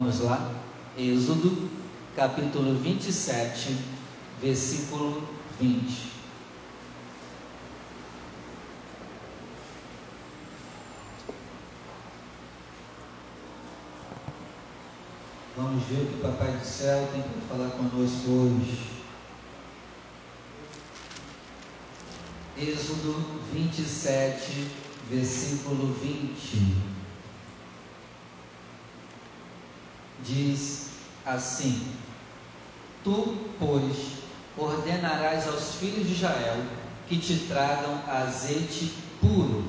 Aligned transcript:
Vamos 0.00 0.20
lá, 0.20 0.54
Êxodo, 0.96 1.68
capítulo 2.14 2.78
27, 2.78 3.76
versículo 4.40 5.28
20. 5.58 6.12
Vamos 15.56 15.82
ver 15.86 16.02
o 16.02 16.06
que 16.06 16.14
o 16.14 16.18
Papai 16.22 16.52
do 16.52 16.64
Céu 16.64 17.08
tem 17.12 17.20
para 17.20 17.56
falar 17.56 17.70
conosco 17.70 18.30
hoje. 18.30 18.78
Êxodo 22.56 23.40
27, 23.52 24.68
versículo 25.10 25.92
20. 25.94 26.97
Diz 30.24 30.88
assim: 31.24 31.82
Tu, 33.04 33.36
pois, 33.58 34.18
ordenarás 34.56 35.46
aos 35.48 35.74
filhos 35.76 36.06
de 36.06 36.14
Israel 36.14 36.64
que 37.08 37.18
te 37.18 37.36
tragam 37.46 38.02
azeite 38.08 38.92
puro 39.20 39.64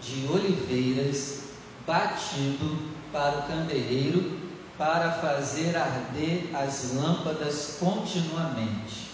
de 0.00 0.26
oliveiras 0.28 1.40
batido 1.86 2.78
para 3.12 3.38
o 3.38 3.42
candeeiro 3.42 4.38
para 4.76 5.10
fazer 5.12 5.76
arder 5.76 6.50
as 6.54 6.92
lâmpadas 6.94 7.78
continuamente. 7.80 9.10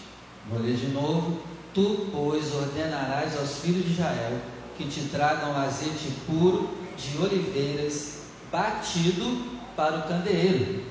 Vou 0.51 0.61
ler 0.61 0.75
de 0.75 0.89
novo. 0.89 1.41
Tu, 1.73 2.09
pois, 2.13 2.53
ordenarás 2.55 3.39
aos 3.39 3.59
filhos 3.59 3.87
de 3.87 3.93
Israel 3.93 4.39
que 4.77 4.87
te 4.87 5.03
tragam 5.09 5.57
azeite 5.57 6.11
puro 6.27 6.69
de 6.97 7.17
oliveiras 7.19 8.23
batido 8.51 9.62
para 9.77 9.99
o 9.99 10.03
candeeiro, 10.03 10.85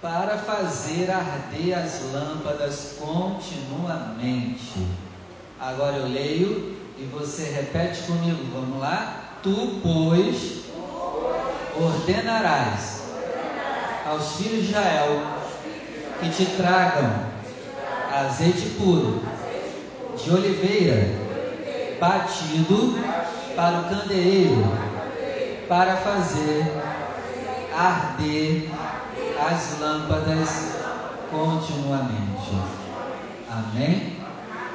para 0.00 0.38
fazer 0.38 1.10
arder 1.10 1.78
as 1.78 2.12
lâmpadas 2.12 2.96
continuamente. 2.98 4.86
Agora 5.60 5.96
eu 5.96 6.08
leio 6.08 6.76
e 6.98 7.04
você 7.04 7.44
repete 7.44 8.02
comigo, 8.02 8.44
vamos 8.52 8.80
lá? 8.80 9.38
Tu, 9.42 9.80
pois, 9.82 10.64
ordenarás 11.76 13.04
aos 14.06 14.36
filhos 14.36 14.64
de 14.64 14.70
Israel 14.70 15.22
que 16.20 16.28
te 16.30 16.46
tragam 16.56 17.34
azeite 18.12 18.70
puro 18.78 19.22
de 20.16 20.30
oliveira 20.30 21.08
batido 21.98 22.98
para 23.56 23.80
o 23.80 23.84
candeeiro 23.84 24.64
para 25.68 25.96
fazer 25.96 26.64
arder 27.76 28.70
as 29.40 29.80
lâmpadas 29.80 30.48
continuamente. 31.30 32.54
Amém? 33.50 34.16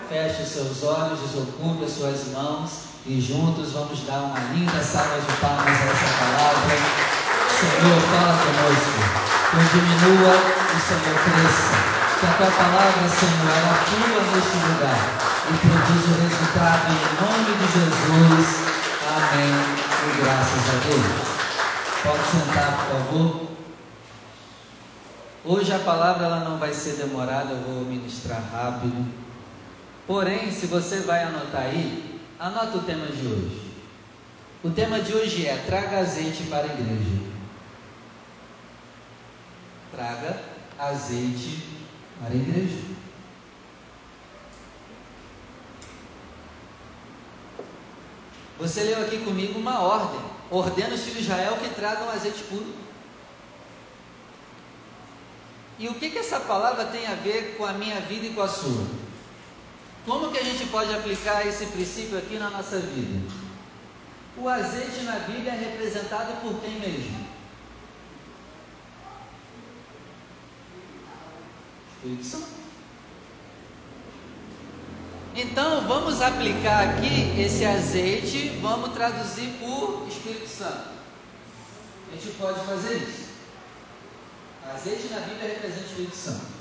Feche 0.10 0.42
os 0.42 0.50
seus 0.50 0.84
olhos, 0.84 1.20
desocupe 1.22 1.86
as 1.86 1.92
suas 1.92 2.34
mãos 2.34 2.90
e 3.06 3.22
juntos 3.22 3.72
vamos 3.72 4.02
dar 4.04 4.20
uma 4.20 4.40
linda 4.54 4.84
salva 4.84 5.20
de 5.20 5.32
palmas 5.40 5.66
a 5.66 5.86
essa 5.86 6.10
palavra. 6.20 6.76
Senhor, 7.60 8.02
fala 8.12 8.38
conosco. 8.38 9.30
Que 9.52 9.58
diminua 9.74 10.36
e 10.36 10.80
Senhor 10.80 11.18
cresça. 11.24 12.00
Que 12.20 12.26
a 12.26 12.34
tua 12.34 12.52
palavra, 12.52 13.08
Senhor, 13.08 13.58
ela 13.58 13.76
flua 13.86 14.22
neste 14.34 14.58
lugar 14.68 15.30
e 15.48 15.58
produza 15.58 16.10
o 16.10 16.22
resultado 16.22 16.86
em 16.92 17.02
nome 17.22 17.52
de 17.58 17.68
Jesus. 17.74 18.48
Amém. 19.08 19.54
E 20.06 20.22
graças 20.22 20.64
a 20.70 20.88
Deus. 20.88 21.39
Pode 22.02 22.24
sentar, 22.32 22.78
por 22.78 22.96
favor. 22.96 23.50
Hoje 25.44 25.74
a 25.74 25.80
palavra 25.80 26.28
ela 26.28 26.40
não 26.40 26.58
vai 26.58 26.74
ser 26.74 26.94
demorada, 26.94 27.52
eu 27.52 27.62
vou 27.62 27.84
ministrar 27.84 28.42
rápido. 28.42 29.06
Porém, 30.08 30.50
se 30.50 30.66
você 30.68 31.02
vai 31.02 31.24
anotar 31.24 31.64
aí, 31.64 32.22
anota 32.40 32.78
o 32.78 32.84
tema 32.84 33.06
de 33.08 33.28
hoje. 33.28 33.72
O 34.64 34.70
tema 34.70 35.02
de 35.02 35.14
hoje 35.14 35.46
é 35.46 35.58
traga 35.58 36.00
azeite 36.00 36.44
para 36.44 36.64
a 36.64 36.74
igreja. 36.74 37.20
Traga 39.92 40.42
azeite 40.80 41.66
para 42.18 42.32
a 42.32 42.36
igreja. 42.36 42.82
Você 48.58 48.84
leu 48.84 49.02
aqui 49.02 49.18
comigo 49.18 49.60
uma 49.60 49.82
ordem 49.82 50.39
ordena 50.52 50.96
os 50.96 51.02
filhos 51.02 51.20
de 51.20 51.24
Israel 51.24 51.58
que 51.58 51.70
tragam 51.70 52.10
azeite 52.10 52.44
puro. 52.44 52.74
E 55.78 55.88
o 55.88 55.94
que, 55.94 56.10
que 56.10 56.18
essa 56.18 56.40
palavra 56.42 56.86
tem 56.86 57.08
a 57.08 57.16
ver 57.16 57.56
com 57.58 57.66
a 57.66 57.74
minha 57.74 58.02
vida 58.02 58.26
e 58.26 58.34
com 58.34 58.42
a 58.42 58.48
sua? 58.48 58.86
Como 60.06 60.32
que 60.32 60.38
a 60.38 60.44
gente 60.44 60.66
pode 60.68 60.94
aplicar 60.94 61.46
esse 61.48 61.66
princípio 61.68 62.18
aqui 62.18 62.38
na 62.38 62.50
nossa 62.50 62.80
vida? 62.80 63.32
O 64.38 64.48
azeite 64.48 65.02
na 65.04 65.20
Bíblia 65.20 65.54
é 65.54 65.56
representado 65.56 66.34
por 66.42 66.60
quem 66.62 66.80
mesmo? 66.80 67.28
Espírito 71.96 72.26
Santo. 72.26 72.59
Então 75.36 75.88
vamos 75.88 76.22
aplicar 76.22 76.90
aqui 76.90 77.40
esse 77.40 77.64
azeite, 77.64 78.50
vamos 78.62 78.94
traduzir 78.94 79.50
por 79.60 80.08
Espírito 80.08 80.48
Santo. 80.48 80.90
A 82.12 82.16
gente 82.16 82.36
pode 82.38 82.60
fazer 82.66 82.98
isso. 82.98 83.30
Azeite 84.74 85.08
na 85.14 85.20
Bíblia 85.22 85.50
representa 85.50 85.82
o 85.82 85.90
Espírito 85.90 86.16
Santo. 86.16 86.60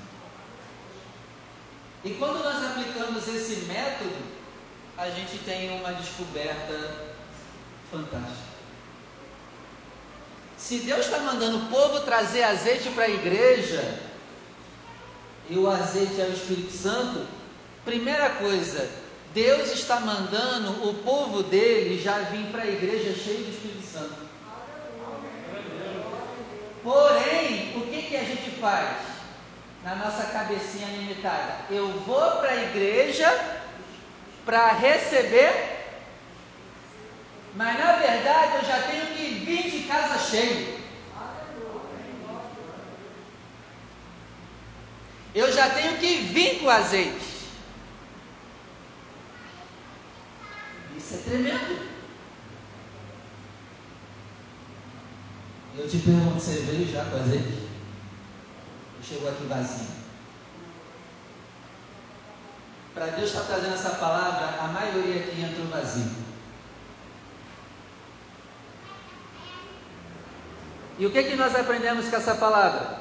E 2.04 2.10
quando 2.10 2.42
nós 2.44 2.64
aplicamos 2.64 3.26
esse 3.26 3.66
método, 3.66 4.16
a 4.96 5.10
gente 5.10 5.38
tem 5.38 5.78
uma 5.80 5.92
descoberta 5.92 7.14
fantástica. 7.90 8.48
Se 10.56 10.78
Deus 10.80 11.06
está 11.06 11.20
mandando 11.20 11.58
o 11.58 11.70
povo 11.70 12.00
trazer 12.00 12.42
azeite 12.42 12.90
para 12.90 13.04
a 13.04 13.10
igreja, 13.10 14.00
e 15.48 15.56
o 15.56 15.70
azeite 15.70 16.20
é 16.20 16.24
o 16.24 16.32
Espírito 16.32 16.72
Santo, 16.72 17.26
Primeira 17.88 18.28
coisa, 18.28 18.86
Deus 19.32 19.72
está 19.72 19.98
mandando 19.98 20.90
o 20.90 20.94
povo 21.02 21.42
dele 21.42 21.98
já 21.98 22.18
vir 22.18 22.44
para 22.48 22.64
a 22.64 22.66
igreja 22.66 23.14
cheio 23.14 23.44
do 23.44 23.50
Espírito 23.50 23.86
Santo. 23.90 24.28
Porém, 26.84 27.72
o 27.78 27.86
que, 27.90 28.02
que 28.02 28.16
a 28.18 28.24
gente 28.24 28.50
faz 28.60 28.94
na 29.82 29.94
nossa 29.94 30.24
cabecinha 30.24 30.86
limitada? 30.98 31.60
Eu 31.70 31.88
vou 32.00 32.30
para 32.32 32.50
a 32.50 32.62
igreja 32.64 33.26
para 34.44 34.72
receber, 34.72 35.96
mas 37.54 37.78
na 37.78 37.92
verdade 37.92 38.56
eu 38.56 38.64
já 38.66 38.82
tenho 38.82 39.06
que 39.16 39.46
vir 39.46 39.70
de 39.70 39.88
casa 39.88 40.18
cheio. 40.18 40.78
Eu 45.34 45.50
já 45.50 45.70
tenho 45.70 45.96
que 45.96 46.16
vir 46.16 46.58
com 46.60 46.68
azeite. 46.68 47.37
Isso 51.08 51.16
é 51.16 51.30
tremendo. 51.30 51.88
Eu 55.78 55.88
te 55.88 55.96
pergunto, 56.00 56.34
você 56.34 56.60
veio 56.60 56.86
já 56.86 57.02
com 57.06 57.16
azeite? 57.16 57.66
Ou 58.98 59.02
chegou 59.02 59.30
aqui 59.30 59.44
vazio? 59.44 59.86
Para 62.92 63.06
Deus 63.06 63.30
estar 63.30 63.40
tá 63.40 63.46
trazendo 63.46 63.72
essa 63.72 63.90
palavra, 63.90 64.62
a 64.62 64.68
maioria 64.68 65.22
aqui 65.22 65.40
entrou 65.40 65.66
vazio. 65.68 66.12
E 70.98 71.06
o 71.06 71.10
que, 71.10 71.22
que 71.22 71.36
nós 71.36 71.54
aprendemos 71.54 72.10
com 72.10 72.16
essa 72.16 72.34
palavra? 72.34 72.98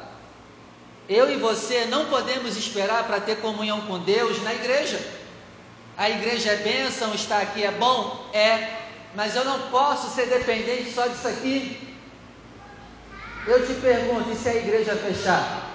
Eu 1.09 1.29
e 1.29 1.35
você 1.35 1.85
não 1.87 2.05
podemos 2.05 2.55
esperar 2.55 3.05
para 3.05 3.19
ter 3.19 3.41
comunhão 3.41 3.81
com 3.81 3.99
Deus 3.99 4.41
na 4.43 4.53
igreja. 4.53 5.16
A 5.97 6.11
igreja 6.11 6.51
é 6.51 6.57
bênção, 6.57 7.15
estar 7.15 7.41
aqui 7.41 7.63
é 7.63 7.71
bom? 7.71 8.29
É, 8.31 8.81
mas 9.15 9.35
eu 9.35 9.43
não 9.43 9.71
posso 9.71 10.13
ser 10.13 10.27
dependente 10.27 10.91
só 10.91 11.07
disso 11.07 11.27
aqui. 11.27 11.97
Eu 13.47 13.65
te 13.65 13.73
pergunto, 13.73 14.29
e 14.29 14.35
se 14.35 14.47
a 14.47 14.55
igreja 14.55 14.95
fechar? 14.95 15.65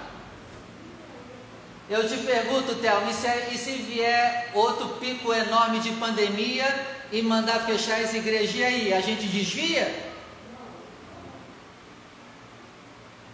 Eu 1.89 2.07
te 2.07 2.15
pergunto, 2.17 2.75
Thelma, 2.75 3.11
e 3.11 3.13
se, 3.13 3.27
e 3.51 3.57
se 3.57 3.71
vier 3.73 4.49
outro 4.53 4.87
pico 4.99 5.33
enorme 5.33 5.81
de 5.81 5.91
pandemia 5.91 6.73
e 7.11 7.21
mandar 7.21 7.65
fechar 7.65 7.99
as 7.99 8.13
igrejas, 8.13 8.55
e 8.55 8.63
aí? 8.63 8.93
A 8.93 9.01
gente 9.01 9.27
desvia? 9.27 9.93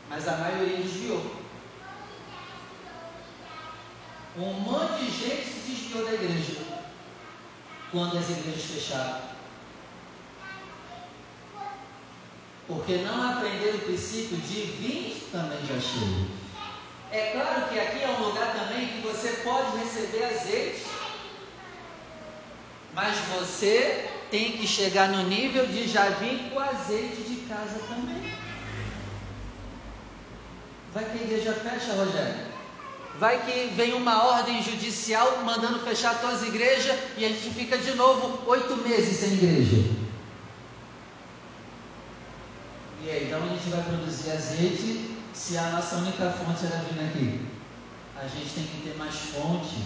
Mas 0.09 0.27
a 0.27 0.37
maioria 0.37 0.77
desviou. 0.77 1.23
Um 4.35 4.53
monte 4.53 5.05
de 5.05 5.11
gente 5.11 5.45
se 5.45 5.59
desviou 5.69 6.05
da 6.05 6.13
igreja 6.13 6.68
quando 7.91 8.17
as 8.17 8.29
igrejas 8.29 8.63
fecharam. 8.63 9.21
Porque 12.67 12.97
não 12.97 13.31
aprenderam 13.31 13.77
o 13.77 13.81
princípio 13.81 14.37
de 14.37 14.61
vir 14.61 15.27
também 15.31 15.59
cheios. 15.67 16.39
É 17.11 17.31
claro 17.31 17.69
que 17.69 17.79
aqui 17.79 18.03
é 18.03 18.09
um 18.09 18.25
lugar 18.25 18.53
também 18.53 18.87
que 18.87 19.01
você 19.01 19.41
pode 19.43 19.77
receber 19.77 20.25
azeite, 20.25 20.85
mas 22.93 23.17
você 23.33 24.09
tem 24.29 24.57
que 24.57 24.67
chegar 24.67 25.09
no 25.09 25.23
nível 25.23 25.65
de 25.65 25.87
já 25.87 26.09
vir 26.09 26.51
com 26.51 26.59
azeite 26.59 27.23
de 27.23 27.47
casa 27.47 27.79
também. 27.87 28.21
Vai 30.93 31.05
que 31.05 31.17
a 31.17 31.21
igreja 31.21 31.53
fecha, 31.53 31.93
Rogério. 31.93 32.48
Vai 33.19 33.45
que 33.45 33.73
vem 33.75 33.93
uma 33.93 34.23
ordem 34.23 34.63
judicial 34.63 35.43
mandando 35.43 35.79
fechar 35.79 36.21
todas 36.21 36.41
as 36.41 36.47
igrejas 36.47 36.97
e 37.17 37.25
a 37.25 37.27
gente 37.27 37.53
fica 37.53 37.77
de 37.77 37.93
novo 37.95 38.49
oito 38.49 38.77
meses 38.77 39.17
sem 39.17 39.33
igreja. 39.33 39.75
E 43.03 43.09
aí, 43.09 43.25
então 43.27 43.43
a 43.43 43.47
gente 43.47 43.69
vai 43.69 43.83
produzir 43.83 44.31
azeite 44.31 45.15
se 45.33 45.57
a 45.57 45.69
nossa 45.71 45.97
única 45.97 46.31
fonte 46.31 46.65
era 46.65 46.81
vir 46.83 47.05
aqui? 47.07 47.41
A 48.15 48.25
gente 48.25 48.53
tem 48.53 48.63
que 48.63 48.81
ter 48.83 48.97
mais 48.97 49.15
fontes. 49.15 49.79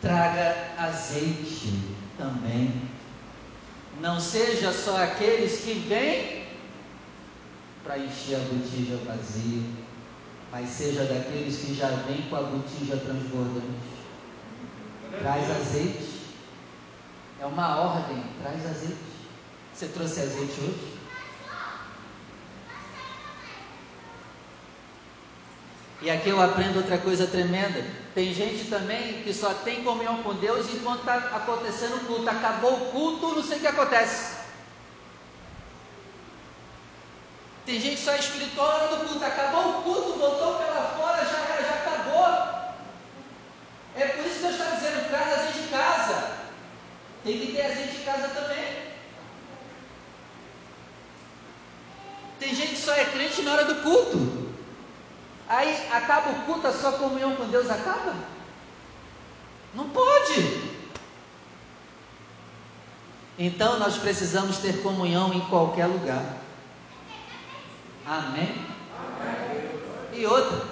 Traga 0.00 0.74
azeite 0.76 1.72
também. 2.18 2.82
Não 4.00 4.18
seja 4.18 4.72
só 4.72 5.02
aqueles 5.02 5.60
que 5.60 5.74
vêm 5.88 6.46
para 7.84 7.98
encher 7.98 8.36
a 8.36 8.38
botija 8.40 8.96
vazia, 9.06 9.62
mas 10.50 10.68
seja 10.68 11.04
daqueles 11.04 11.58
que 11.58 11.74
já 11.74 11.88
vêm 11.88 12.22
com 12.28 12.36
a 12.36 12.42
botija 12.42 12.96
transbordante. 12.96 13.96
Traz 15.18 15.50
azeite. 15.50 16.16
É 17.40 17.46
uma 17.46 17.76
ordem, 17.76 18.22
traz 18.40 18.64
azeite. 18.64 18.96
Você 19.74 19.88
trouxe 19.88 20.20
azeite 20.20 20.60
hoje? 20.60 20.96
E 26.02 26.10
aqui 26.10 26.28
eu 26.28 26.40
aprendo 26.40 26.76
outra 26.76 26.98
coisa 26.98 27.26
tremenda. 27.26 27.84
Tem 28.14 28.32
gente 28.32 28.68
também 28.70 29.22
que 29.22 29.32
só 29.32 29.52
tem 29.52 29.82
comunhão 29.82 30.22
com 30.22 30.34
Deus 30.34 30.72
enquanto 30.72 31.00
está 31.00 31.16
acontecendo 31.16 31.96
o 31.96 32.06
culto. 32.06 32.28
Acabou 32.28 32.74
o 32.74 32.90
culto, 32.92 33.34
não 33.34 33.42
sei 33.42 33.58
o 33.58 33.60
que 33.60 33.66
acontece. 33.66 34.35
Tem 37.66 37.80
gente 37.80 38.00
só 38.00 38.12
é 38.12 38.20
espiritual 38.20 38.68
na 38.68 38.74
hora 38.74 38.96
do 38.96 39.08
culto. 39.08 39.24
Acabou 39.24 39.70
o 39.70 39.82
culto, 39.82 40.18
voltou 40.20 40.54
pela 40.54 40.82
fora, 40.96 41.24
já 41.24 41.36
era, 41.36 41.62
já 41.64 41.74
acabou. 41.74 42.74
É 43.96 44.06
por 44.06 44.24
isso 44.24 44.36
que 44.36 44.42
Deus 44.42 44.54
está 44.54 44.76
dizendo: 44.76 45.08
traz 45.08 45.32
azeite 45.32 45.62
de 45.62 45.68
casa. 45.68 46.36
Tem 47.24 47.40
que 47.40 47.52
ter 47.52 47.62
azeite 47.66 47.96
de 47.96 48.04
casa 48.04 48.28
também. 48.28 48.86
Tem 52.38 52.54
gente 52.54 52.76
que 52.76 52.80
só 52.80 52.94
é 52.94 53.04
crente 53.06 53.42
na 53.42 53.52
hora 53.52 53.64
do 53.64 53.82
culto. 53.82 54.54
Aí 55.48 55.88
acaba 55.90 56.30
o 56.30 56.42
culto, 56.44 56.68
a 56.68 56.72
sua 56.72 56.92
comunhão 56.92 57.34
com 57.34 57.48
Deus 57.48 57.68
acaba? 57.68 58.14
Não 59.74 59.88
pode. 59.90 60.76
Então 63.36 63.80
nós 63.80 63.96
precisamos 63.96 64.58
ter 64.58 64.82
comunhão 64.82 65.34
em 65.34 65.40
qualquer 65.40 65.86
lugar. 65.86 66.45
Amém? 68.06 68.54
E 70.12 70.24
outra, 70.24 70.64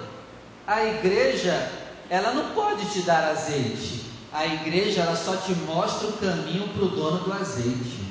a 0.65 0.85
igreja, 0.85 1.71
ela 2.09 2.31
não 2.31 2.53
pode 2.53 2.89
te 2.91 3.01
dar 3.01 3.25
azeite. 3.25 4.05
A 4.31 4.45
igreja, 4.45 5.01
ela 5.01 5.15
só 5.15 5.35
te 5.37 5.53
mostra 5.53 6.07
o 6.07 6.13
caminho 6.13 6.67
para 6.69 6.83
o 6.83 6.89
dono 6.89 7.19
do 7.19 7.33
azeite. 7.33 8.05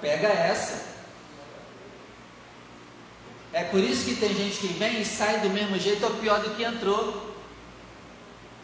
Pega 0.00 0.28
essa. 0.28 0.94
É 3.52 3.64
por 3.64 3.80
isso 3.80 4.04
que 4.04 4.16
tem 4.16 4.34
gente 4.34 4.58
que 4.58 4.66
vem 4.66 5.00
e 5.00 5.04
sai 5.04 5.40
do 5.40 5.50
mesmo 5.50 5.78
jeito 5.78 6.04
ou 6.04 6.14
pior 6.16 6.40
do 6.40 6.54
que 6.54 6.64
entrou. 6.64 7.34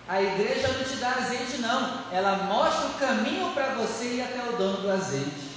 A 0.09 0.21
igreja 0.21 0.69
não 0.69 0.85
te 0.85 0.97
dá 0.97 1.13
azeite, 1.13 1.59
não. 1.59 2.05
Ela 2.13 2.45
mostra 2.45 2.89
o 2.89 2.95
caminho 2.95 3.53
para 3.53 3.75
você 3.75 4.05
ir 4.05 4.23
até 4.23 4.51
o 4.51 4.57
dono 4.57 4.79
do 4.79 4.91
azeite. 4.91 5.50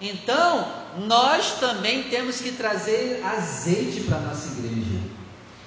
Então, 0.00 0.66
nós 1.06 1.58
também 1.60 2.04
temos 2.04 2.40
que 2.40 2.52
trazer 2.52 3.22
azeite 3.22 4.00
para 4.02 4.16
a 4.16 4.20
nossa 4.20 4.58
igreja. 4.58 4.98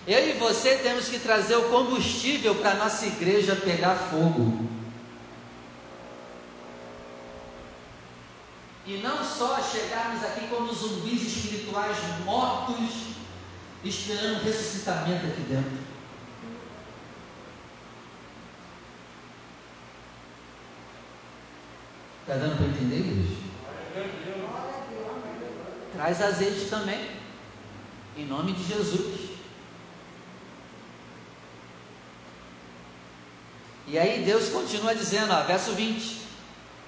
Eu 0.07 0.29
e 0.29 0.33
você 0.33 0.75
temos 0.77 1.07
que 1.07 1.19
trazer 1.19 1.55
o 1.55 1.69
combustível 1.69 2.55
para 2.55 2.71
a 2.71 2.75
nossa 2.75 3.05
igreja 3.05 3.55
pegar 3.55 3.95
fogo. 3.95 4.67
E 8.85 8.97
não 8.97 9.23
só 9.23 9.61
chegarmos 9.61 10.23
aqui 10.23 10.47
como 10.47 10.73
zumbis 10.73 11.21
espirituais 11.21 11.97
mortos, 12.25 13.13
esperando 13.83 14.43
ressuscitamento 14.43 15.27
aqui 15.27 15.41
dentro. 15.41 15.93
Está 22.21 22.35
dando 22.35 22.57
para 22.57 22.65
entender, 22.65 22.99
igreja? 22.99 23.42
Traz 25.93 26.21
azeite 26.21 26.65
também, 26.69 27.09
em 28.17 28.25
nome 28.25 28.53
de 28.53 28.63
Jesus. 28.63 29.29
E 33.85 33.99
aí 33.99 34.23
Deus 34.23 34.49
continua 34.49 34.95
dizendo, 34.95 35.31
ó, 35.31 35.43
verso 35.43 35.73
20: 35.73 36.21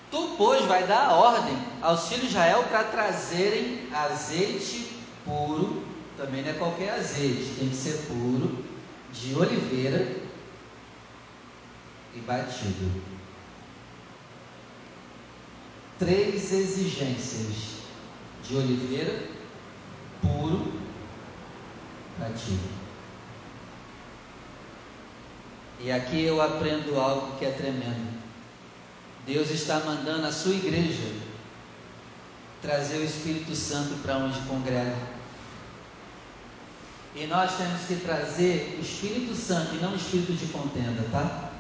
Tu, 0.10 0.36
pois, 0.38 0.66
vai 0.66 0.88
dar 0.88 1.12
ordem 1.12 1.56
aos 1.82 2.08
filhos 2.08 2.24
de 2.24 2.30
Israel 2.30 2.64
para 2.64 2.86
trazerem 2.86 3.88
azeite 3.94 4.88
puro, 5.24 5.84
também 6.18 6.42
não 6.42 6.50
é 6.50 6.54
qualquer 6.54 6.94
azeite, 6.94 7.56
tem 7.60 7.70
que 7.70 7.76
ser 7.76 8.08
puro, 8.08 8.64
de 9.12 9.36
oliveira 9.36 10.16
e 12.16 12.20
batido. 12.20 13.04
Três 15.98 16.52
exigências 16.52 17.76
de 18.44 18.56
oliveira, 18.56 19.30
puro, 20.22 20.74
batido. 22.20 22.70
E 25.80 25.92
aqui 25.92 26.24
eu 26.24 26.42
aprendo 26.42 27.00
algo 27.00 27.38
que 27.38 27.46
é 27.46 27.52
tremendo. 27.52 28.16
Deus 29.26 29.50
está 29.50 29.80
mandando 29.80 30.28
a 30.28 30.32
sua 30.32 30.54
igreja 30.54 31.14
trazer 32.62 32.98
o 32.98 33.04
Espírito 33.04 33.56
Santo 33.56 33.96
para 34.02 34.18
onde 34.18 34.40
congrega. 34.42 34.96
E 37.16 37.26
nós 37.28 37.56
temos 37.56 37.82
que 37.84 37.96
trazer 37.96 38.76
o 38.78 38.82
Espírito 38.82 39.34
Santo 39.34 39.76
e 39.76 39.78
não 39.78 39.94
o 39.94 39.96
espírito 39.96 40.34
de 40.34 40.48
contenda, 40.48 41.08
tá? 41.12 41.52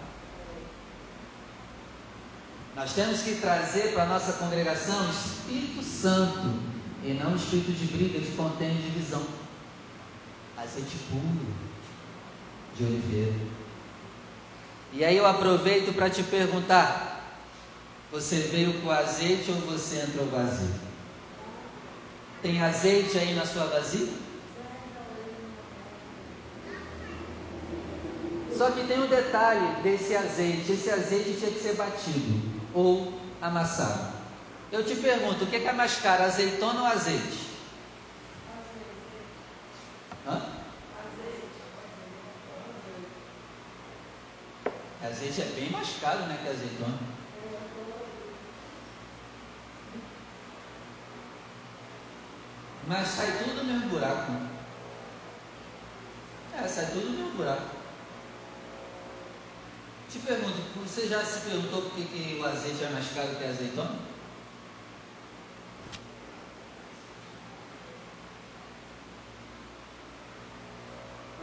Nós 2.75 2.91
temos 2.91 3.21
que 3.21 3.35
trazer 3.35 3.93
para 3.93 4.03
a 4.03 4.07
nossa 4.07 4.33
congregação 4.33 5.09
Espírito 5.09 5.81
Santo 5.81 6.59
e 7.01 7.13
não 7.13 7.33
espírito 7.33 7.71
de 7.71 7.85
briga, 7.85 8.19
de 8.19 8.35
contenda 8.35 8.73
e 8.73 8.91
divisão. 8.91 9.25
Azeite 10.57 10.97
puro 11.09 11.47
de 12.75 12.83
oliveira. 12.83 13.33
E 14.91 15.05
aí 15.05 15.15
eu 15.15 15.25
aproveito 15.25 15.95
para 15.95 16.09
te 16.09 16.21
perguntar: 16.23 17.39
você 18.11 18.39
veio 18.39 18.81
com 18.81 18.91
azeite 18.91 19.51
ou 19.51 19.57
você 19.61 20.01
entrou 20.01 20.25
vazio? 20.27 20.75
Tem 22.41 22.61
azeite 22.61 23.17
aí 23.17 23.33
na 23.35 23.45
sua 23.45 23.67
vasilha? 23.67 24.13
Só 28.57 28.69
que 28.71 28.85
tem 28.85 29.01
um 29.01 29.07
detalhe 29.07 29.81
desse 29.81 30.13
azeite: 30.13 30.73
esse 30.73 30.89
azeite 30.89 31.37
tinha 31.39 31.51
que 31.51 31.61
ser 31.61 31.75
batido 31.75 32.54
ou 32.75 33.13
amassado. 33.41 34.13
Eu 34.71 34.85
te 34.85 34.95
pergunto: 34.95 35.45
o 35.45 35.47
que 35.47 35.55
é 35.55 35.73
mais 35.73 35.95
caro, 35.95 36.23
azeitona 36.23 36.81
ou 36.81 36.87
azeite? 36.87 37.47
Hã? 40.27 40.41
Azeite 45.03 45.41
é 45.41 45.45
bem 45.45 45.69
mais 45.69 45.89
caro 46.01 46.19
né, 46.25 46.37
que 46.43 46.49
azeitona. 46.49 46.99
Mas 52.87 53.07
sai 53.07 53.43
tudo 53.43 53.55
no 53.55 53.63
mesmo 53.63 53.89
buraco. 53.89 54.31
É, 56.53 56.67
sai 56.67 56.85
tudo 56.87 57.09
no 57.09 57.17
mesmo 57.17 57.37
buraco. 57.37 57.84
Te 60.15 60.21
pergunto, 60.21 60.61
você 60.81 61.09
já 61.09 61.21
se 61.25 61.41
perguntou 61.41 61.81
por 61.81 61.91
que, 61.91 62.05
que 62.05 62.39
o 62.39 62.45
azeite 62.45 62.85
é 62.85 62.89
mais 62.89 63.05
caro 63.13 63.35
que 63.35 63.43
a 63.43 63.49
azeitona? 63.49 63.95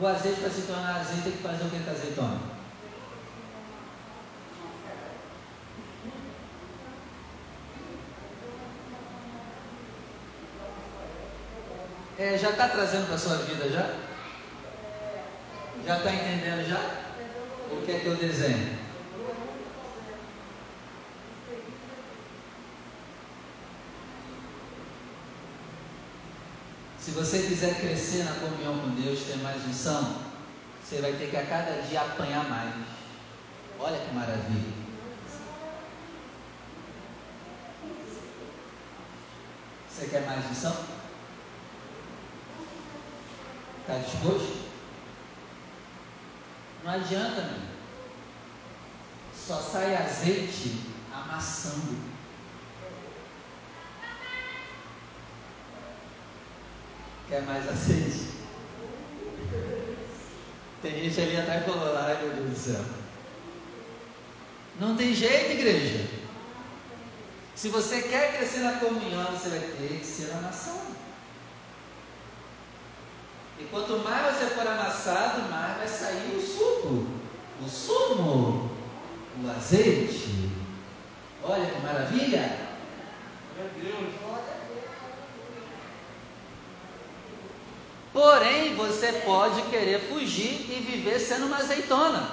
O 0.00 0.06
azeite 0.06 0.40
para 0.40 0.48
se 0.48 0.62
tornar 0.62 1.00
azeite 1.00 1.22
tem 1.22 1.32
que 1.32 1.42
fazer 1.42 1.64
o 1.64 1.68
que 1.68 1.80
com 1.80 1.90
a 1.90 1.92
azeitona? 1.92 2.40
É, 12.18 12.38
já 12.38 12.50
está 12.50 12.68
trazendo 12.68 13.04
para 13.04 13.16
a 13.16 13.18
sua 13.18 13.36
vida 13.36 13.68
já? 13.68 13.86
Já 15.84 15.98
está 15.98 16.10
entendendo 16.10 16.66
já? 16.66 17.11
O 17.72 17.84
que 17.84 17.92
é 17.92 17.98
que 18.00 18.06
eu 18.06 18.16
desenho? 18.16 18.82
Se 26.98 27.10
você 27.10 27.42
quiser 27.42 27.80
crescer 27.80 28.24
na 28.24 28.34
comunhão 28.34 28.78
com 28.78 28.90
Deus, 28.90 29.24
ter 29.24 29.38
mais 29.38 29.66
unção, 29.66 30.22
você 30.82 31.00
vai 31.00 31.12
ter 31.14 31.30
que 31.30 31.36
a 31.36 31.44
cada 31.44 31.82
dia 31.82 32.00
apanhar 32.00 32.48
mais. 32.48 32.74
Olha 33.80 33.98
que 33.98 34.14
maravilha. 34.14 34.72
Você 39.90 40.06
quer 40.06 40.24
mais 40.26 40.48
unção? 40.50 40.76
Está 43.80 43.98
disposto? 43.98 44.61
Não 46.84 46.92
adianta, 46.92 47.42
meu. 47.42 47.72
Só 49.34 49.60
sai 49.60 49.96
azeite 49.96 50.80
amassando. 51.12 51.98
Quer 57.28 57.42
mais 57.42 57.68
azeite? 57.68 58.32
Tem 60.82 60.92
gente 61.04 61.20
ali 61.20 61.36
atrás 61.36 61.64
falando, 61.64 61.96
ai 61.96 62.22
meu 62.22 62.34
Deus 62.34 62.50
do 62.50 62.56
céu. 62.56 62.84
Não 64.80 64.96
tem 64.96 65.14
jeito, 65.14 65.52
igreja. 65.52 66.08
Se 67.54 67.68
você 67.68 68.02
quer 68.02 68.36
crescer 68.36 68.60
na 68.60 68.72
comunhão, 68.72 69.30
você 69.30 69.50
vai 69.50 69.60
ter 69.60 70.00
que 70.00 70.04
ser 70.04 70.32
amassado. 70.32 70.96
E 73.62 73.68
quanto 73.70 73.98
mais 74.00 74.36
você 74.36 74.46
for 74.46 74.66
amassado, 74.66 75.48
mais 75.48 75.76
vai 75.76 75.86
sair 75.86 76.34
o 76.34 76.42
suco, 76.42 77.06
o 77.64 77.68
sumo, 77.68 78.70
o 79.40 79.50
azeite. 79.56 80.50
Olha 81.44 81.66
que 81.66 81.80
maravilha! 81.80 82.58
Meu 83.56 83.68
Deus! 83.80 84.14
Porém, 88.12 88.74
você 88.74 89.12
pode 89.24 89.62
querer 89.70 90.00
fugir 90.08 90.66
e 90.68 90.84
viver 90.84 91.20
sendo 91.20 91.46
uma 91.46 91.58
azeitona. 91.58 92.30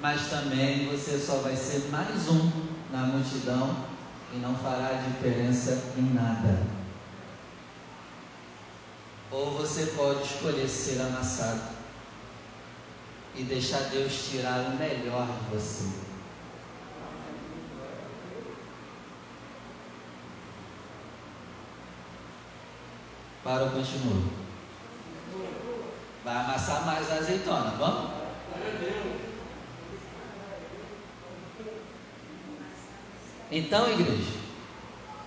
Mas 0.00 0.28
também 0.28 0.86
você 0.86 1.18
só 1.18 1.38
vai 1.38 1.56
ser 1.56 1.90
mais 1.90 2.28
um 2.28 2.50
na 2.92 3.00
multidão 3.00 3.76
e 4.32 4.36
não 4.36 4.54
fará 4.54 5.02
diferença 5.04 5.82
em 5.98 6.14
nada. 6.14 6.75
Ou 9.30 9.50
você 9.52 9.86
pode 9.96 10.22
escolher 10.22 10.68
ser 10.68 11.00
amassado 11.00 11.76
e 13.34 13.42
deixar 13.42 13.80
Deus 13.90 14.28
tirar 14.30 14.60
o 14.60 14.76
melhor 14.76 15.26
de 15.26 15.54
você. 15.54 16.06
Para 23.44 23.64
ou 23.64 23.70
continua? 23.70 24.22
Vai 26.24 26.36
amassar 26.36 26.84
mais 26.84 27.10
a 27.10 27.16
azeitona, 27.16 27.70
vamos? 27.78 28.10
Então, 33.50 33.88
igreja, 33.92 34.32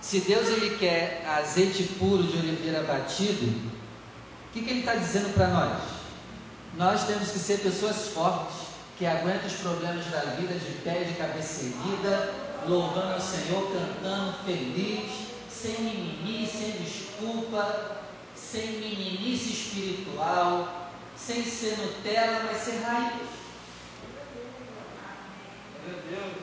se 0.02 0.20
Deus 0.20 0.48
ele 0.48 0.76
quer 0.76 1.24
azeite 1.26 1.84
puro 1.98 2.24
de 2.24 2.36
oliveira 2.36 2.82
batido, 2.82 3.46
o 3.46 3.79
que, 4.52 4.62
que 4.62 4.70
ele 4.70 4.80
está 4.80 4.94
dizendo 4.94 5.32
para 5.34 5.48
nós? 5.48 5.82
Nós 6.76 7.04
temos 7.04 7.30
que 7.30 7.38
ser 7.38 7.58
pessoas 7.60 8.08
fortes, 8.08 8.68
que 8.98 9.06
aguentam 9.06 9.46
os 9.46 9.54
problemas 9.54 10.04
da 10.06 10.20
vida 10.36 10.54
de 10.54 10.72
pé, 10.82 11.04
de 11.04 11.14
cabeça 11.14 11.64
erguida, 11.64 12.34
louvando 12.66 13.14
ao 13.14 13.20
Senhor, 13.20 13.70
cantando, 13.72 14.34
feliz, 14.44 15.10
sem 15.48 15.80
mimimi, 15.80 16.46
sem 16.46 16.72
desculpa, 16.72 18.02
sem 18.34 18.66
meninice 18.72 19.52
espiritual, 19.52 20.90
sem 21.16 21.44
ser 21.44 21.76
Nutella, 21.78 22.42
mas 22.44 22.62
ser 22.62 22.82
raiz. 22.82 23.28
Meu 25.86 25.96
Deus. 26.10 26.36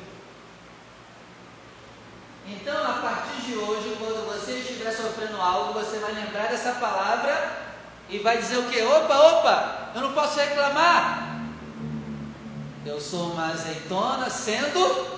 Então, 2.48 2.82
a 2.82 2.94
partir 2.94 3.42
de 3.42 3.58
hoje, 3.58 3.98
quando 4.00 4.26
você 4.26 4.60
estiver 4.60 4.92
sofrendo 4.92 5.40
algo, 5.42 5.74
você 5.74 6.00
vai 6.00 6.14
lembrar 6.14 6.48
dessa 6.48 6.74
palavra 6.74 7.57
e 8.10 8.20
vai 8.20 8.38
dizer 8.38 8.58
o 8.58 8.70
que? 8.70 8.82
Opa, 8.82 9.16
opa, 9.16 9.92
eu 9.96 10.02
não 10.02 10.14
posso 10.14 10.40
reclamar. 10.40 11.46
Eu 12.86 13.02
sou 13.02 13.32
uma 13.32 13.52
azeitona 13.52 14.30
sendo 14.30 15.18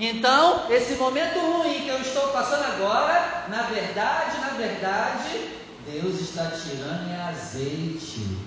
então, 0.00 0.70
esse 0.70 0.94
momento 0.94 1.40
ruim 1.40 1.80
que 1.80 1.88
eu 1.88 2.00
estou 2.00 2.28
passando 2.28 2.64
agora, 2.64 3.46
na 3.48 3.62
verdade, 3.62 4.40
na 4.40 4.50
verdade, 4.50 5.58
Deus 5.84 6.20
está 6.20 6.52
tirando 6.52 7.10
é 7.10 7.20
azeite. 7.28 8.38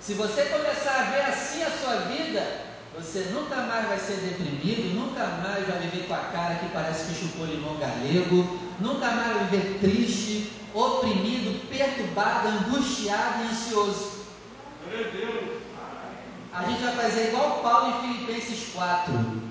Se 0.00 0.14
você 0.14 0.44
começar 0.44 1.00
a 1.00 1.10
ver 1.10 1.22
assim 1.22 1.64
a 1.64 1.70
sua 1.70 1.96
vida, 2.02 2.67
você 2.98 3.30
nunca 3.32 3.56
mais 3.62 3.86
vai 3.86 3.98
ser 3.98 4.16
deprimido, 4.16 4.94
nunca 4.94 5.24
mais 5.24 5.66
vai 5.66 5.78
viver 5.78 6.08
com 6.08 6.14
a 6.14 6.18
cara 6.18 6.56
que 6.56 6.68
parece 6.70 7.06
que 7.06 7.20
chupou 7.20 7.46
limão 7.46 7.76
galego, 7.76 8.58
nunca 8.80 9.10
mais 9.12 9.36
vai 9.36 9.44
viver 9.44 9.78
triste, 9.78 10.52
oprimido, 10.74 11.68
perturbado, 11.68 12.48
angustiado 12.48 13.44
e 13.44 13.48
ansioso. 13.48 14.18
A 16.52 16.64
gente 16.64 16.82
vai 16.82 16.96
fazer 16.96 17.28
igual 17.28 17.60
Paulo 17.62 18.04
em 18.04 18.14
Filipenses 18.14 18.72
4. 18.74 19.42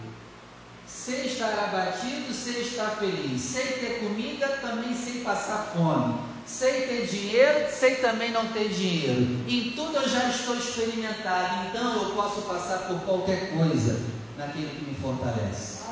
Sei 0.85 1.27
estar 1.27 1.53
abatido, 1.53 2.33
sei 2.33 2.63
estar 2.63 2.97
feliz. 2.97 3.41
Sei 3.41 3.63
ter 3.63 3.99
comida, 4.01 4.47
também 4.61 4.93
sei 4.93 5.23
passar 5.23 5.71
fome. 5.73 6.26
Sei 6.47 6.87
ter 6.87 7.05
dinheiro, 7.07 7.67
sei 7.69 7.95
também 7.95 8.31
não 8.31 8.47
ter 8.47 8.69
dinheiro. 8.69 9.43
Em 9.47 9.71
tudo 9.75 9.97
eu 9.97 10.09
já 10.09 10.29
estou 10.29 10.55
experimentado, 10.55 11.67
então 11.67 12.03
eu 12.03 12.15
posso 12.15 12.41
passar 12.43 12.87
por 12.87 13.01
qualquer 13.01 13.51
coisa 13.51 13.99
naquele 14.37 14.69
que 14.69 14.85
me 14.85 14.95
fortalece. 14.95 15.83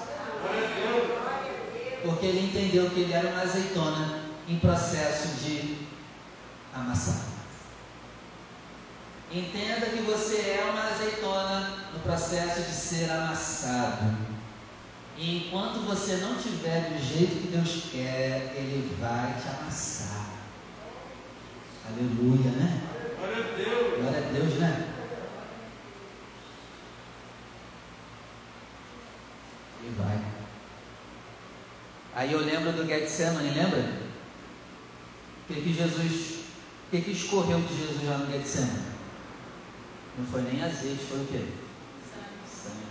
Porque 2.04 2.26
ele 2.26 2.48
entendeu 2.48 2.90
que 2.90 3.02
ele 3.02 3.14
era 3.14 3.30
uma 3.30 3.42
azeitona 3.42 4.22
em 4.48 4.58
processo 4.60 5.44
de 5.44 5.78
amassar. 6.74 7.36
Entenda 9.32 9.88
que 9.88 10.02
você 10.04 10.36
é 10.36 10.70
uma 10.72 10.88
azeitona 10.88 11.78
no 11.94 12.00
processo 12.00 12.62
de 12.62 12.72
ser 12.72 13.12
amassado. 13.12 14.16
E 15.18 15.38
enquanto 15.38 15.86
você 15.86 16.18
não 16.18 16.36
tiver 16.36 16.92
do 16.92 17.04
jeito 17.04 17.42
que 17.42 17.48
Deus 17.48 17.86
quer, 17.92 18.54
Ele 18.56 18.96
vai 19.00 19.34
te 19.42 19.48
amassar. 19.48 20.25
Aleluia, 21.88 22.52
né? 22.52 22.82
Glória 23.18 23.38
a 23.38 23.56
Deus. 23.56 24.02
Glória 24.02 24.18
a 24.18 24.32
Deus, 24.32 24.54
né? 24.56 24.94
E 29.84 29.90
vai. 29.98 30.22
Aí 32.16 32.32
eu 32.32 32.40
lembro 32.40 32.72
do 32.72 32.88
Getsemane, 32.88 33.52
lembra? 33.52 33.80
O 35.48 35.54
que, 35.54 35.62
que 35.62 35.74
Jesus, 35.74 36.40
o 36.88 36.92
que, 36.92 37.02
que 37.02 37.12
escorreu 37.12 37.60
de 37.60 37.78
Jesus 37.78 38.04
lá 38.10 38.18
no 38.18 38.32
Getsemane? 38.32 38.96
Não 40.18 40.26
foi 40.26 40.42
nem 40.42 40.64
azeite, 40.64 41.06
foi 41.06 41.20
o 41.20 41.28
quê? 41.28 41.46
Sangue. 42.50 42.86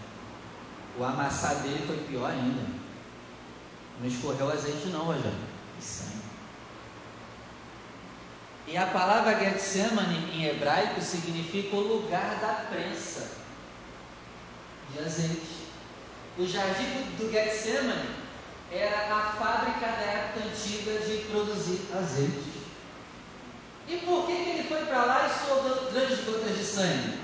O 0.99 1.05
amassar 1.05 1.57
dele 1.63 1.83
foi 1.87 1.97
pior 2.07 2.31
ainda. 2.31 2.63
Não 4.01 4.07
escorreu 4.07 4.53
azeite 4.53 4.89
não, 4.89 5.07
Rogério. 5.07 5.33
Sangue. 5.81 6.34
E 8.67 8.77
a 8.77 8.87
palavra 8.87 9.39
Getsemane 9.39 10.31
em 10.33 10.47
hebraico 10.47 11.01
significa 11.01 11.77
o 11.77 11.81
lugar 11.81 12.37
da 12.41 12.65
prensa 12.71 13.29
de 14.91 14.99
azeite. 15.01 15.65
O 16.39 16.47
jardim 16.47 17.15
do 17.19 17.31
Getsemane 17.31 18.09
era 18.73 19.15
a 19.15 19.33
fábrica 19.39 19.87
da 19.87 20.03
época 20.03 20.49
antiga 20.49 20.99
de 21.01 21.25
produzir 21.31 21.81
azeite. 21.95 22.65
E 23.87 23.99
por 23.99 24.27
que, 24.27 24.33
que 24.33 24.51
ele 24.51 24.69
foi 24.69 24.87
para 24.87 25.05
lá 25.05 25.27
e 25.27 25.47
suou 25.47 25.93
grandes 25.93 26.25
gotas 26.25 26.57
de 26.57 26.65
sangue? 26.65 27.19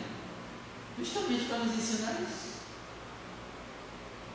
Justamente 0.99 1.47
para 1.47 1.59
nos 1.59 1.75
ensinar 1.75 2.21
isso. 2.21 2.51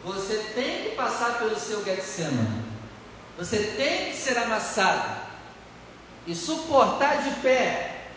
Você 0.04 0.38
tem 0.56 0.84
que 0.84 0.96
passar 0.96 1.38
pelo 1.38 1.60
seu 1.60 1.86
Getsemane. 1.86 2.66
Você 3.38 3.58
tem 3.78 4.10
que 4.10 4.18
ser 4.18 4.38
amassado 4.40 5.25
e 6.28 6.36
suportar 6.36 7.22
de 7.24 7.30
pé. 7.42 8.08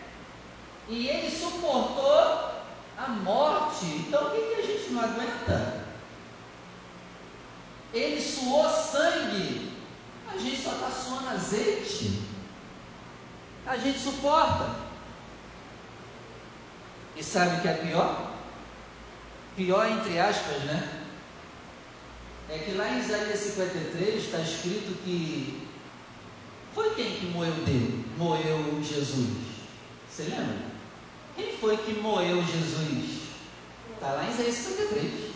E 0.87 1.07
ele 1.07 1.29
suportou 1.29 2.49
a 2.97 3.07
morte. 3.23 3.85
Então 3.85 4.27
o 4.27 4.31
que, 4.31 4.41
que 4.41 4.61
a 4.61 4.65
gente 4.65 4.89
não 4.91 5.03
aguenta? 5.03 5.85
Ele 7.93 8.21
suou 8.21 8.69
sangue. 8.69 9.71
A 10.33 10.37
gente 10.37 10.61
só 10.61 10.71
está 10.71 10.89
suando 10.89 11.29
azeite. 11.29 12.21
A 13.65 13.77
gente 13.77 13.99
suporta. 13.99 14.75
E 17.15 17.23
sabe 17.23 17.57
o 17.57 17.61
que 17.61 17.67
é 17.67 17.73
pior? 17.73 18.31
Pior 19.55 19.85
entre 19.85 20.19
aspas, 20.19 20.63
né? 20.63 21.01
É 22.49 22.57
que 22.57 22.71
lá 22.71 22.89
em 22.89 22.99
Isaías 22.99 23.39
53 23.39 24.23
está 24.23 24.39
escrito 24.39 24.97
que 25.03 25.68
foi 26.79 26.95
quem 26.95 27.11
que 27.17 27.25
moeu 27.25 27.53
dele? 27.65 28.05
Moeu 28.17 28.81
Jesus. 28.81 29.37
Você 30.09 30.23
lembra? 30.23 30.59
Quem 31.35 31.57
foi 31.57 31.75
que 31.75 31.93
moeu 31.99 32.41
Jesus? 32.41 33.23
Está 33.93 34.13
lá 34.13 34.23
em 34.23 34.31
Isaías 34.31 34.55
53. 34.55 35.31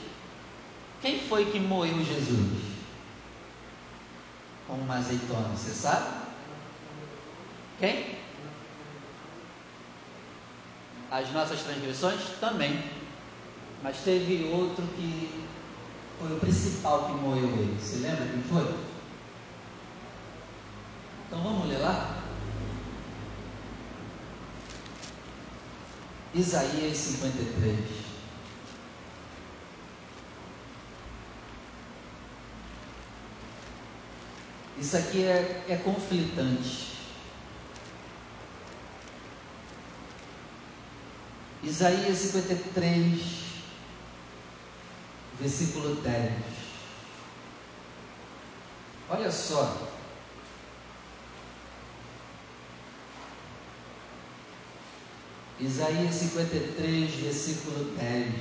Quem 1.01 1.19
foi 1.27 1.51
que 1.51 1.59
moeu 1.59 2.01
Jesus? 2.01 2.63
Com 4.65 4.75
uma 4.75 4.99
azeitona, 4.99 5.49
você 5.49 5.71
sabe? 5.71 6.15
Quem? 7.77 8.19
As 11.11 11.29
nossas 11.33 11.61
transgressões 11.61 12.21
também. 12.39 12.81
Mas 13.83 13.97
teve 13.97 14.45
outro 14.45 14.81
que 14.95 15.43
foi 16.21 16.37
o 16.37 16.39
principal 16.39 17.07
que 17.07 17.11
moeu 17.21 17.49
ele. 17.49 17.77
Você 17.81 17.97
lembra 17.97 18.27
quem 18.27 18.43
foi? 18.43 18.92
Então 21.33 21.45
vamos 21.45 21.67
ler 21.67 21.79
lá? 21.79 22.15
Isaías 26.35 26.95
53. 26.95 27.79
Isso 34.77 34.95
aqui 34.95 35.23
é, 35.23 35.65
é 35.69 35.75
conflitante. 35.77 36.89
Isaías 41.63 42.17
53, 42.19 43.21
versículo 45.39 45.95
10. 45.95 46.31
Olha 49.09 49.31
só. 49.31 49.92
Isaías 55.59 56.15
53, 56.15 57.11
versículo 57.15 57.85
10. 57.95 58.33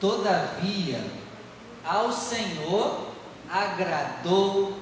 Todavia, 0.00 1.04
ao 1.84 2.10
Senhor 2.10 3.12
agradou 3.50 4.80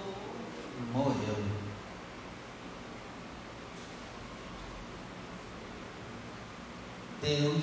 morreu. 0.92 1.36
Deus 7.20 7.62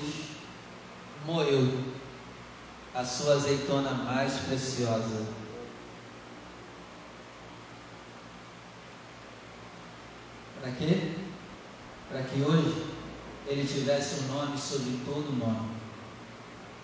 moeu 1.24 1.96
a 2.94 3.04
sua 3.04 3.34
azeitona 3.34 3.90
mais 3.92 4.34
preciosa. 4.40 5.26
Para 10.60 10.65
quê? 10.78 11.12
Para 12.08 12.22
que 12.22 12.40
hoje 12.40 12.86
ele 13.46 13.66
tivesse 13.66 14.20
um 14.20 14.34
nome 14.34 14.58
sobre 14.58 14.98
todo 15.04 15.36
nome 15.36 15.76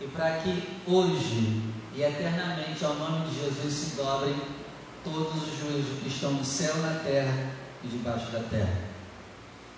e 0.01 0.07
para 0.09 0.39
que 0.39 0.69
hoje 0.87 1.63
e 1.95 2.03
eternamente 2.03 2.85
ao 2.85 2.95
nome 2.95 3.29
de 3.29 3.41
Jesus 3.41 3.73
se 3.73 3.97
dobrem 3.97 4.35
todos 5.05 5.43
os 5.43 5.59
joelhos 5.59 5.99
que 6.01 6.09
estão 6.09 6.33
no 6.33 6.45
céu, 6.45 6.75
na 6.79 7.01
terra 7.01 7.53
e 7.85 7.89
debaixo 7.89 8.31
da 8.31 8.41
terra. 8.41 8.93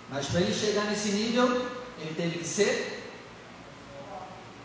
Mas 0.09 0.27
para 0.27 0.41
ele 0.41 0.53
chegar 0.53 0.85
nesse 0.85 1.09
nível, 1.09 1.69
ele 1.99 2.13
teve 2.15 2.39
que 2.39 2.47
ser 2.47 3.11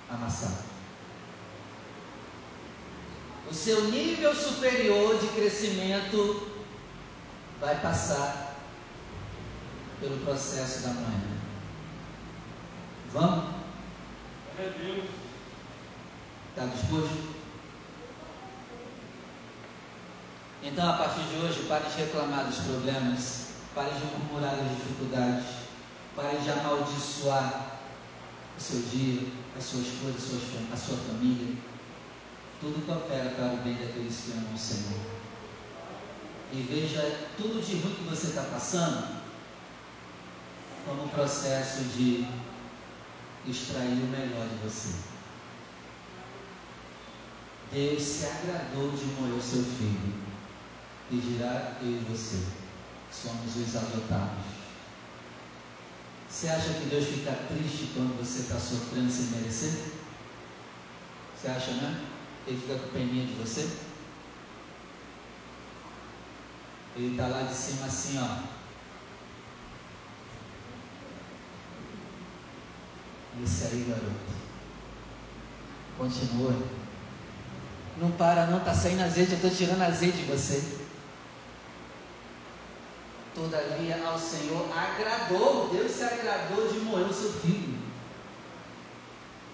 amassado. 0.08 0.70
O 3.50 3.54
seu 3.54 3.90
nível 3.90 4.34
superior 4.34 5.18
de 5.18 5.26
crescimento 5.28 6.48
vai 7.60 7.80
passar 7.80 8.49
pelo 10.00 10.16
processo 10.24 10.82
da 10.82 10.94
manhã. 10.94 11.40
Vamos? 13.12 13.54
É 14.58 14.72
Deus. 14.78 15.04
Está 16.50 16.66
disposto? 16.66 17.40
Então, 20.62 20.90
a 20.90 20.92
partir 20.94 21.22
de 21.22 21.36
hoje, 21.36 21.66
pare 21.68 21.88
de 21.88 21.96
reclamar 21.96 22.46
dos 22.46 22.58
problemas, 22.58 23.48
pare 23.74 23.90
de 23.90 24.04
murmurar 24.06 24.56
das 24.56 24.68
dificuldades, 24.76 25.46
pare 26.16 26.38
de 26.38 26.50
amaldiçoar 26.50 27.78
o 28.56 28.60
seu 28.60 28.80
dia, 28.82 29.28
as 29.56 29.64
suas 29.64 29.86
coisas, 30.02 30.42
a 30.72 30.76
sua 30.76 30.96
família. 30.96 31.56
Tudo 32.60 32.84
coopera 32.84 33.30
para 33.30 33.54
o 33.54 33.56
bem 33.58 33.74
daqueles 33.74 34.16
que 34.16 34.32
amam 34.32 34.54
o 34.54 34.58
Senhor. 34.58 35.00
E 36.52 36.62
veja 36.62 37.28
tudo 37.36 37.64
de 37.64 37.76
ruim 37.76 37.94
que 37.94 38.04
você 38.04 38.28
está 38.28 38.42
passando 38.42 39.19
como 40.90 41.04
um 41.04 41.08
processo 41.08 41.84
de 41.96 42.26
extrair 43.46 43.92
o 43.92 44.08
melhor 44.08 44.48
de 44.48 44.56
você. 44.56 44.92
Deus 47.72 48.02
se 48.02 48.26
agradou 48.26 48.90
de 48.90 49.04
moer 49.04 49.40
seu 49.40 49.62
filho 49.62 50.14
e 51.12 51.16
dirá 51.16 51.76
eu 51.80 51.90
e 51.90 52.04
você 52.08 52.44
somos 53.12 53.54
os 53.54 53.76
adotados. 53.76 54.44
Você 56.28 56.48
acha 56.48 56.74
que 56.74 56.86
Deus 56.86 57.06
fica 57.06 57.32
triste 57.46 57.92
quando 57.94 58.18
você 58.18 58.40
está 58.40 58.58
sofrendo 58.58 59.10
sem 59.10 59.26
merecer? 59.26 59.92
Você 61.36 61.48
acha, 61.48 61.70
né? 61.72 62.04
Ele 62.48 62.60
fica 62.60 62.78
com 62.80 62.88
peninha 62.88 63.26
de 63.26 63.34
você? 63.34 63.70
Ele 66.96 67.12
está 67.12 67.28
lá 67.28 67.42
de 67.42 67.54
cima 67.54 67.86
assim, 67.86 68.18
ó. 68.18 68.59
Esse 73.42 73.64
aí, 73.64 73.86
garoto. 73.88 74.40
Continua. 75.96 76.54
Não 77.98 78.10
para, 78.12 78.46
não, 78.46 78.58
está 78.58 78.74
saindo 78.74 79.02
azeite, 79.02 79.32
eu 79.32 79.36
estou 79.36 79.50
tirando 79.50 79.82
azeite 79.82 80.18
de 80.18 80.24
você. 80.24 80.78
Todavia 83.34 84.02
ao 84.04 84.18
Senhor 84.18 84.66
agradou, 84.76 85.68
Deus 85.72 85.92
se 85.92 86.02
agradou 86.02 86.68
de 86.68 86.80
morrer 86.80 87.04
o 87.04 87.12
seu 87.12 87.32
filho. 87.32 87.78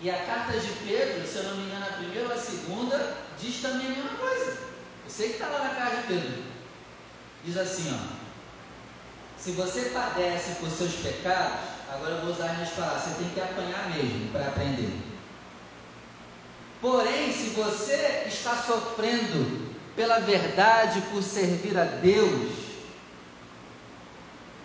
E 0.00 0.10
a 0.10 0.24
carta 0.24 0.58
de 0.58 0.68
Pedro, 0.86 1.26
se 1.26 1.36
eu 1.36 1.44
não 1.44 1.56
me 1.56 1.64
engano, 1.64 1.86
a 1.86 1.96
primeira 1.96 2.28
ou 2.28 2.34
a 2.34 2.38
segunda, 2.38 3.16
diz 3.40 3.60
também 3.60 3.86
a 3.86 3.90
mesma 3.90 4.10
coisa. 4.10 4.50
Eu 5.04 5.10
sei 5.10 5.28
que 5.28 5.34
está 5.34 5.48
lá 5.48 5.64
na 5.64 5.74
carta 5.74 5.96
de 5.96 6.06
Pedro. 6.08 6.42
Diz 7.44 7.56
assim, 7.56 7.92
ó. 7.92 8.16
Se 9.38 9.52
você 9.52 9.90
padece 9.90 10.56
por 10.56 10.70
seus 10.70 10.94
pecados, 10.94 11.75
agora 11.92 12.14
eu 12.14 12.20
vou 12.22 12.30
usar 12.30 12.46
as 12.46 12.56
minhas 12.56 12.70
palavras, 12.70 13.02
você 13.02 13.22
tem 13.22 13.30
que 13.30 13.40
apanhar 13.40 13.90
mesmo 13.90 14.30
para 14.30 14.48
aprender. 14.48 15.06
Porém, 16.80 17.32
se 17.32 17.50
você 17.50 18.24
está 18.26 18.56
sofrendo 18.56 19.74
pela 19.94 20.20
verdade, 20.20 21.00
por 21.12 21.22
servir 21.22 21.76
a 21.78 21.84
Deus, 21.84 22.52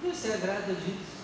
Deus 0.01 0.17
se 0.17 0.31
agrada 0.31 0.73
disso. 0.73 1.21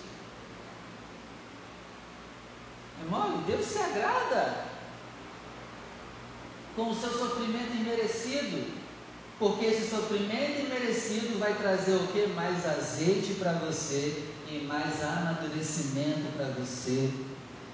Irmão, 3.02 3.42
Deus 3.46 3.66
se 3.66 3.78
agrada 3.78 4.64
com 6.74 6.90
o 6.90 6.94
seu 6.94 7.10
sofrimento 7.10 7.76
imerecido, 7.76 8.72
porque 9.38 9.66
esse 9.66 9.90
sofrimento 9.90 10.60
imerecido 10.60 11.38
vai 11.38 11.54
trazer 11.54 11.94
o 11.94 12.06
que? 12.08 12.26
Mais 12.28 12.66
azeite 12.66 13.34
para 13.34 13.52
você 13.52 14.24
e 14.50 14.64
mais 14.66 15.02
amadurecimento 15.02 16.32
para 16.36 16.46
você 16.58 17.10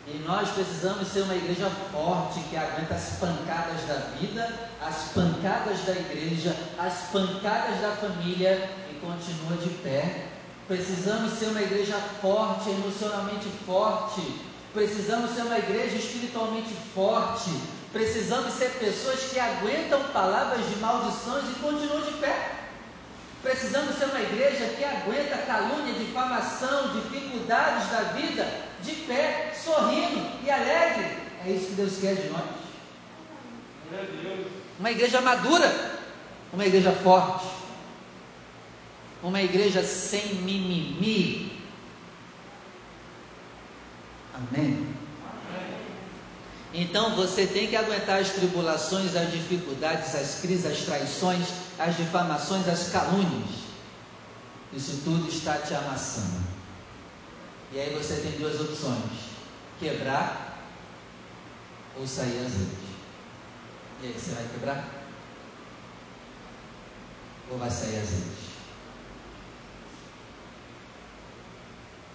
e 0.06 0.18
nós 0.18 0.50
precisamos 0.50 1.08
ser 1.08 1.22
uma 1.22 1.34
igreja 1.34 1.70
forte 1.90 2.40
que 2.50 2.56
aguenta 2.56 2.94
as 2.94 3.16
pancadas 3.18 3.80
da 3.88 3.94
vida, 4.18 4.70
as 4.82 5.12
pancadas 5.14 5.80
da 5.86 5.92
igreja, 5.92 6.54
as 6.78 7.10
pancadas 7.10 7.80
da 7.80 7.92
família 7.92 8.68
e 8.90 8.94
continua 8.96 9.56
de 9.56 9.70
pé. 9.82 10.26
Precisamos 10.68 11.32
ser 11.38 11.46
uma 11.46 11.62
igreja 11.62 11.96
forte, 12.20 12.68
emocionalmente 12.68 13.48
forte. 13.64 14.20
Precisamos 14.74 15.30
ser 15.30 15.42
uma 15.42 15.58
igreja 15.58 15.96
espiritualmente 15.96 16.74
forte. 16.94 17.50
Precisamos 17.90 18.52
ser 18.52 18.72
pessoas 18.72 19.20
que 19.30 19.40
aguentam 19.40 20.02
palavras 20.12 20.68
de 20.68 20.76
maldições 20.76 21.44
e 21.48 21.60
continuam 21.60 22.02
de 22.02 22.12
pé. 22.18 22.63
Precisamos 23.44 23.96
ser 23.96 24.06
uma 24.06 24.22
igreja 24.22 24.68
que 24.68 24.82
aguenta 24.82 25.36
calúnia, 25.36 25.92
difamação, 25.92 26.94
dificuldades 26.94 27.90
da 27.90 28.00
vida, 28.14 28.50
de 28.82 28.92
pé, 29.06 29.52
sorrindo 29.54 30.26
e 30.42 30.50
alegre. 30.50 31.18
É 31.44 31.50
isso 31.50 31.66
que 31.66 31.74
Deus 31.74 31.98
quer 31.98 32.14
de 32.14 32.30
nós. 32.30 32.42
Uma 34.80 34.90
igreja 34.90 35.20
madura, 35.20 35.70
uma 36.54 36.64
igreja 36.64 36.90
forte, 36.90 37.46
uma 39.22 39.42
igreja 39.42 39.84
sem 39.84 40.36
mimimi. 40.36 41.60
Amém? 44.32 45.03
Então 46.76 47.14
você 47.14 47.46
tem 47.46 47.68
que 47.68 47.76
aguentar 47.76 48.20
as 48.20 48.30
tribulações, 48.30 49.14
as 49.14 49.30
dificuldades, 49.30 50.12
as 50.16 50.40
crises, 50.40 50.66
as 50.66 50.78
traições, 50.78 51.46
as 51.78 51.96
difamações, 51.96 52.68
as 52.68 52.88
calúnias. 52.90 53.62
Isso 54.72 55.02
tudo 55.04 55.28
está 55.28 55.58
te 55.58 55.72
amassando. 55.72 56.42
E 57.72 57.78
aí 57.78 57.94
você 57.94 58.16
tem 58.16 58.32
duas 58.32 58.60
opções: 58.60 59.20
quebrar 59.78 60.58
ou 61.96 62.04
sair 62.04 62.44
azeite. 62.44 62.94
E 64.02 64.06
aí, 64.08 64.12
você 64.12 64.32
vai 64.32 64.44
quebrar? 64.48 64.84
Ou 67.52 67.58
vai 67.58 67.70
sair 67.70 68.00
azeite? 68.00 68.50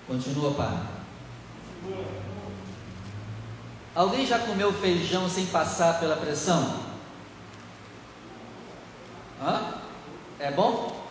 Continua, 0.06 0.54
pai. 0.54 0.88
Continua. 1.82 2.29
Alguém 3.96 4.26
já 4.26 4.40
comeu 4.40 4.72
feijão 4.74 5.28
sem 5.30 5.46
passar 5.48 6.00
pela 6.00 6.16
pressão? 6.16 6.84
Hã? 9.42 9.74
É 10.38 10.52
bom? 10.52 11.08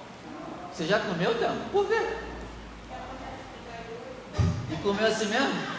Você 0.73 0.87
já 0.87 1.01
comeu, 1.01 1.33
então? 1.33 1.57
Por 1.73 1.87
quê? 1.89 2.17
E 4.71 4.77
comeu 4.83 5.07
assim 5.07 5.27
mesmo? 5.27 5.79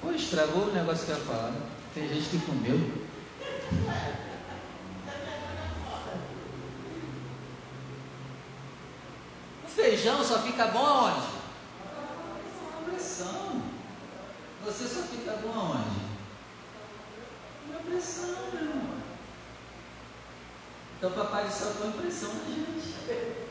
Pô, 0.00 0.12
estragou 0.12 0.68
o 0.68 0.72
negócio 0.72 1.04
que 1.04 1.10
eu 1.10 1.18
ia 1.18 1.24
falar. 1.24 1.50
Né? 1.50 1.60
Tem 1.94 2.08
gente 2.08 2.28
que 2.30 2.38
comeu. 2.46 3.08
O 9.64 9.68
feijão 9.68 10.22
só 10.24 10.38
fica 10.42 10.68
bom 10.68 10.86
aonde? 10.86 11.26
Pressão. 12.84 13.67
Você 14.68 14.86
só 14.86 15.00
fica 15.04 15.32
bom 15.42 15.50
aonde? 15.50 15.98
Na 17.72 17.78
pressão, 17.78 18.36
meu 18.52 18.60
irmão. 18.60 18.98
Então 20.98 21.10
papai 21.12 21.44
do 21.44 21.50
céu 21.50 21.72
põe 21.78 21.90
pressão 21.92 22.28
na 22.34 22.44
gente. 22.44 22.94
É. 23.08 23.48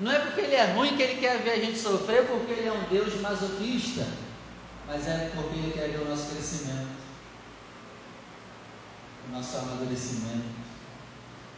Não 0.00 0.12
é 0.12 0.18
porque 0.18 0.42
ele 0.42 0.54
é 0.54 0.74
ruim 0.74 0.96
que 0.98 1.02
ele 1.02 1.18
quer 1.18 1.42
ver 1.42 1.52
a 1.52 1.60
gente 1.60 1.78
sofrer, 1.78 2.26
porque 2.26 2.52
ele 2.52 2.68
é 2.68 2.72
um 2.72 2.88
Deus 2.90 3.18
masoquista. 3.22 4.06
Mas 4.86 5.08
é 5.08 5.32
porque 5.34 5.58
ele 5.58 5.72
quer 5.72 5.88
ver 5.88 6.02
o 6.02 6.08
nosso 6.10 6.30
crescimento, 6.30 6.90
o 9.28 9.32
nosso 9.32 9.56
amadurecimento. 9.56 10.64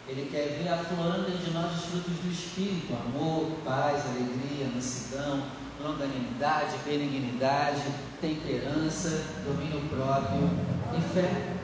Ele 0.06 0.30
quer 0.30 0.62
ver 0.62 0.68
aflorando 0.68 1.28
de 1.36 1.50
nós 1.50 1.76
os 1.76 1.86
frutos 1.86 2.14
do 2.18 2.30
Espírito: 2.30 2.94
amor, 2.94 3.50
paz, 3.64 4.06
alegria, 4.06 4.68
mansidão, 4.72 5.65
longanimidade, 5.80 6.78
benignidade, 6.84 7.82
temperança, 8.20 9.24
domínio 9.44 9.88
próprio 9.88 10.50
e 10.96 11.14
fé. 11.14 11.56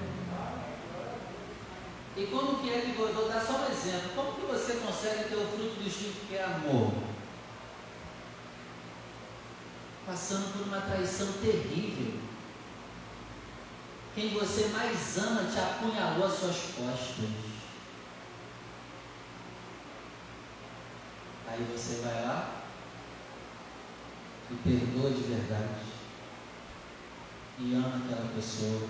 E 2.16 2.26
como 2.26 2.58
que 2.58 2.70
é 2.70 2.80
que 2.82 2.92
vou, 2.92 3.12
vou 3.12 3.28
dar 3.28 3.40
só 3.40 3.54
um 3.54 3.72
exemplo? 3.72 4.10
Como 4.14 4.32
que 4.34 4.46
você 4.46 4.74
consegue 4.74 5.30
ter 5.30 5.36
o 5.36 5.46
fruto 5.46 5.80
do 5.80 5.88
Espírito 5.88 6.26
que 6.28 6.36
é 6.36 6.44
amor? 6.44 6.92
Passando 10.06 10.52
por 10.52 10.66
uma 10.66 10.80
traição 10.82 11.32
terrível. 11.40 12.20
Quem 14.14 14.34
você 14.34 14.66
mais 14.68 15.16
ama 15.16 15.44
te 15.44 15.58
apunhalou 15.58 16.26
às 16.26 16.34
suas 16.34 16.56
costas. 16.56 17.30
Aí 21.48 21.66
você 21.74 22.02
vai 22.02 22.22
lá 22.26 22.61
e 24.52 24.68
perdoa 24.68 25.10
de 25.10 25.22
verdade 25.22 25.92
e 27.58 27.74
ama 27.74 27.96
aquela 27.96 28.28
pessoa. 28.34 28.88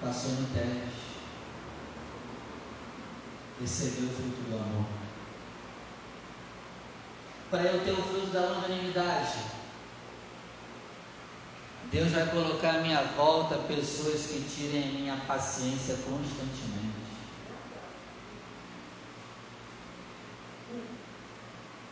Passou 0.00 0.30
no 0.32 0.46
teste, 0.48 1.16
recebeu 3.60 4.08
o 4.08 4.12
fruto 4.12 4.50
do 4.50 4.56
amor. 4.56 4.86
Para 7.50 7.62
eu 7.62 7.84
ter 7.84 7.92
o 7.92 8.02
fruto 8.02 8.26
da 8.26 8.40
longanimidade, 8.40 9.38
Deus 11.90 12.12
vai 12.12 12.26
colocar 12.26 12.76
à 12.76 12.80
minha 12.80 13.02
volta 13.16 13.56
pessoas 13.58 14.26
que 14.26 14.44
tirem 14.48 14.88
a 14.88 14.92
minha 14.92 15.16
paciência 15.26 15.96
constantemente. 15.96 17.06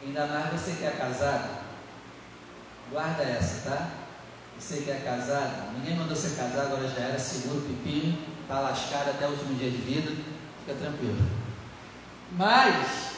Ainda 0.02 0.26
mais 0.26 0.52
você 0.52 0.72
que 0.72 0.84
é 0.84 0.90
casado. 0.90 1.63
Guarda 2.94 3.24
essa, 3.24 3.68
tá? 3.68 3.90
Você 4.56 4.82
que 4.82 4.90
é 4.92 5.00
casado, 5.04 5.72
ninguém 5.72 5.96
mandou 5.96 6.14
você 6.14 6.36
casar, 6.36 6.66
agora 6.66 6.86
já 6.86 7.00
era, 7.00 7.18
seguro 7.18 7.62
pepino, 7.62 8.16
tá 8.46 8.60
lascado 8.60 9.10
até 9.10 9.26
o 9.26 9.30
último 9.30 9.56
dia 9.56 9.68
de 9.68 9.78
vida, 9.78 10.12
fica 10.60 10.78
tranquilo. 10.78 11.18
Mas, 12.30 13.16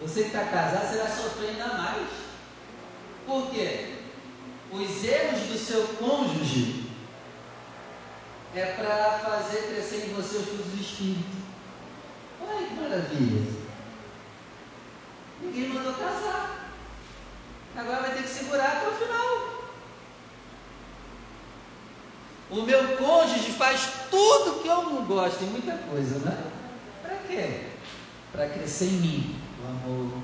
você 0.00 0.22
que 0.22 0.28
está 0.28 0.46
casado, 0.46 0.88
você 0.88 0.96
vai 0.96 1.10
sofrer 1.10 1.50
ainda 1.50 1.74
mais. 1.74 2.08
Por 3.26 3.50
quê? 3.50 3.98
Os 4.72 5.04
erros 5.04 5.40
do 5.40 5.58
seu 5.58 5.86
cônjuge 5.98 6.90
é 8.54 8.64
para 8.64 9.18
fazer 9.18 9.74
crescer 9.74 10.06
em 10.06 10.14
você 10.14 10.38
os 10.38 10.44
frutos 10.48 10.72
do 10.72 10.80
Espírito. 10.80 11.36
Olha 12.40 12.66
que 12.66 12.74
maravilha! 12.76 13.46
Ninguém 15.42 15.68
mandou 15.68 15.92
casar. 15.92 16.64
Agora 17.76 18.02
vai 18.02 18.13
segurar 18.44 18.76
até 18.76 18.88
o 18.88 18.92
final. 18.92 19.54
O 22.50 22.62
meu 22.62 22.96
cônjuge 22.96 23.52
faz 23.52 23.88
tudo 24.10 24.62
que 24.62 24.68
eu 24.68 24.82
não 24.82 25.04
gosto, 25.06 25.38
tem 25.38 25.48
muita 25.48 25.76
coisa, 25.78 26.18
né? 26.18 26.52
Para 27.02 27.16
quê? 27.26 27.68
Para 28.32 28.48
crescer 28.50 28.86
em 28.86 29.00
mim 29.00 29.36
o 29.62 29.66
amor, 29.66 30.18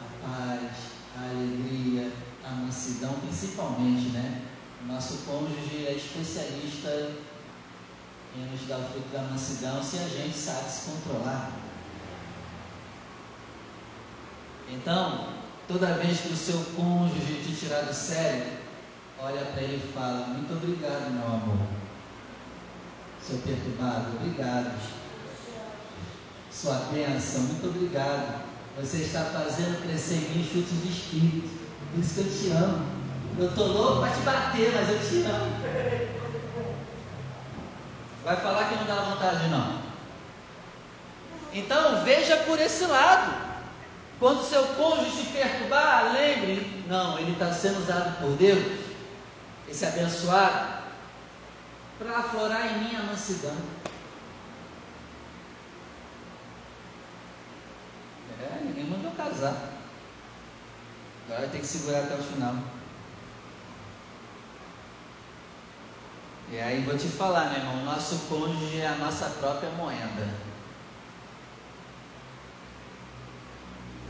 a 0.00 0.26
paz, 0.26 0.70
a 1.18 1.30
alegria, 1.30 2.10
a 2.44 2.50
mansidão, 2.50 3.12
principalmente, 3.20 4.08
né? 4.08 4.42
O 4.82 4.92
nosso 4.92 5.18
cônjuge 5.24 5.86
é 5.86 5.92
especialista 5.92 7.12
em 8.34 8.50
nos 8.50 8.66
dar 8.66 8.78
o 8.78 8.84
fruto 8.88 9.08
da 9.12 9.22
mansidão 9.22 9.82
se 9.82 9.98
a 9.98 10.08
gente 10.08 10.36
sabe 10.36 10.68
se 10.68 10.90
controlar. 10.90 11.52
Então, 14.70 15.41
Toda 15.68 15.94
vez 15.94 16.20
que 16.20 16.32
o 16.32 16.36
seu 16.36 16.58
cônjuge 16.76 17.42
te 17.44 17.54
tirar 17.54 17.82
do 17.82 17.94
sério, 17.94 18.44
olha 19.18 19.42
para 19.46 19.62
ele 19.62 19.76
e 19.76 19.92
fala: 19.92 20.26
Muito 20.28 20.52
obrigado, 20.52 21.10
meu 21.12 21.26
amor. 21.26 21.66
Seu 23.22 23.38
perturbado, 23.38 24.16
obrigado. 24.16 24.72
Sua 26.50 26.74
bênção, 26.92 27.42
muito 27.42 27.66
obrigado. 27.68 28.42
Você 28.80 28.98
está 28.98 29.24
fazendo 29.26 29.82
crescer 29.86 30.14
em 30.14 30.36
mim 30.36 30.44
chutes 30.44 30.82
de 30.82 30.88
espírito. 30.88 31.48
Por 31.92 32.00
isso 32.00 32.14
que 32.14 32.20
eu 32.20 32.30
te 32.30 32.50
amo. 32.50 32.86
Eu 33.38 33.48
estou 33.48 33.68
louco 33.68 34.00
para 34.00 34.12
te 34.12 34.20
bater, 34.20 34.72
mas 34.74 34.88
eu 34.88 34.98
te 34.98 35.26
amo. 35.26 35.52
Vai 38.24 38.36
falar 38.36 38.68
que 38.68 38.74
não 38.76 38.84
dá 38.84 39.02
vontade, 39.02 39.48
não. 39.48 39.82
Então 41.52 42.04
veja 42.04 42.36
por 42.38 42.60
esse 42.60 42.84
lado. 42.84 43.41
Quando 44.22 44.48
seu 44.48 44.64
cônjuge 44.76 45.10
se 45.10 45.32
perturbar, 45.32 46.12
lembre, 46.12 46.84
não, 46.86 47.18
ele 47.18 47.32
está 47.32 47.52
sendo 47.52 47.80
usado 47.80 48.20
por 48.20 48.36
Deus, 48.36 48.78
esse 49.68 49.84
abençoado, 49.84 50.84
para 51.98 52.18
aflorar 52.18 52.68
em 52.68 52.84
mim 52.84 52.94
a 52.94 53.02
mansidão. 53.02 53.56
É, 58.40 58.60
ninguém 58.62 58.84
mandou 58.84 59.10
casar. 59.10 59.56
Agora 61.26 61.48
tem 61.48 61.60
que 61.60 61.66
segurar 61.66 62.04
até 62.04 62.14
o 62.14 62.22
final. 62.22 62.54
E 66.48 66.60
aí 66.60 66.84
vou 66.84 66.96
te 66.96 67.08
falar, 67.08 67.50
meu 67.50 67.58
irmão, 67.58 67.84
nosso 67.84 68.28
cônjuge 68.28 68.82
é 68.82 68.86
a 68.86 68.94
nossa 68.94 69.28
própria 69.40 69.70
moeda. 69.70 70.51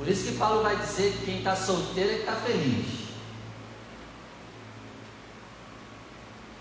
Por 0.03 0.11
isso 0.11 0.25
que 0.25 0.37
Paulo 0.37 0.65
vai 0.65 0.75
dizer 0.75 1.12
que 1.12 1.27
quem 1.27 1.38
está 1.38 1.55
solteiro 1.55 2.11
é 2.11 2.15
que 2.15 2.21
está 2.23 2.35
feliz. 2.35 2.87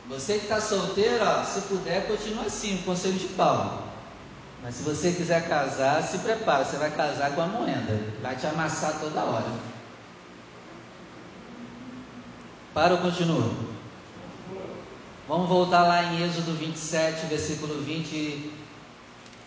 Você 0.08 0.34
que 0.36 0.44
está 0.44 0.62
solteiro, 0.62 1.26
ó, 1.26 1.44
se 1.44 1.62
puder, 1.62 2.06
continua 2.06 2.46
assim, 2.46 2.76
o 2.76 2.84
conselho 2.84 3.18
de 3.18 3.30
Paulo. 3.30 3.82
Mas 4.62 4.76
se 4.76 4.84
você 4.84 5.14
quiser 5.14 5.50
casar, 5.50 6.04
se 6.04 6.20
prepara, 6.20 6.64
você 6.64 6.78
vai 6.78 6.92
casar 6.92 7.34
com 7.34 7.42
a 7.42 7.48
moeda, 7.48 8.00
vai 8.22 8.36
te 8.36 8.46
amassar 8.46 9.00
toda 9.00 9.24
hora. 9.24 9.52
Para 12.76 12.94
ou 12.94 13.02
continua? 13.02 13.52
Vamos 15.28 15.50
voltar 15.50 15.82
lá 15.82 16.04
em 16.14 16.22
Êxodo 16.24 16.54
27, 16.54 17.26
versículo 17.26 17.82
20, 17.82 18.52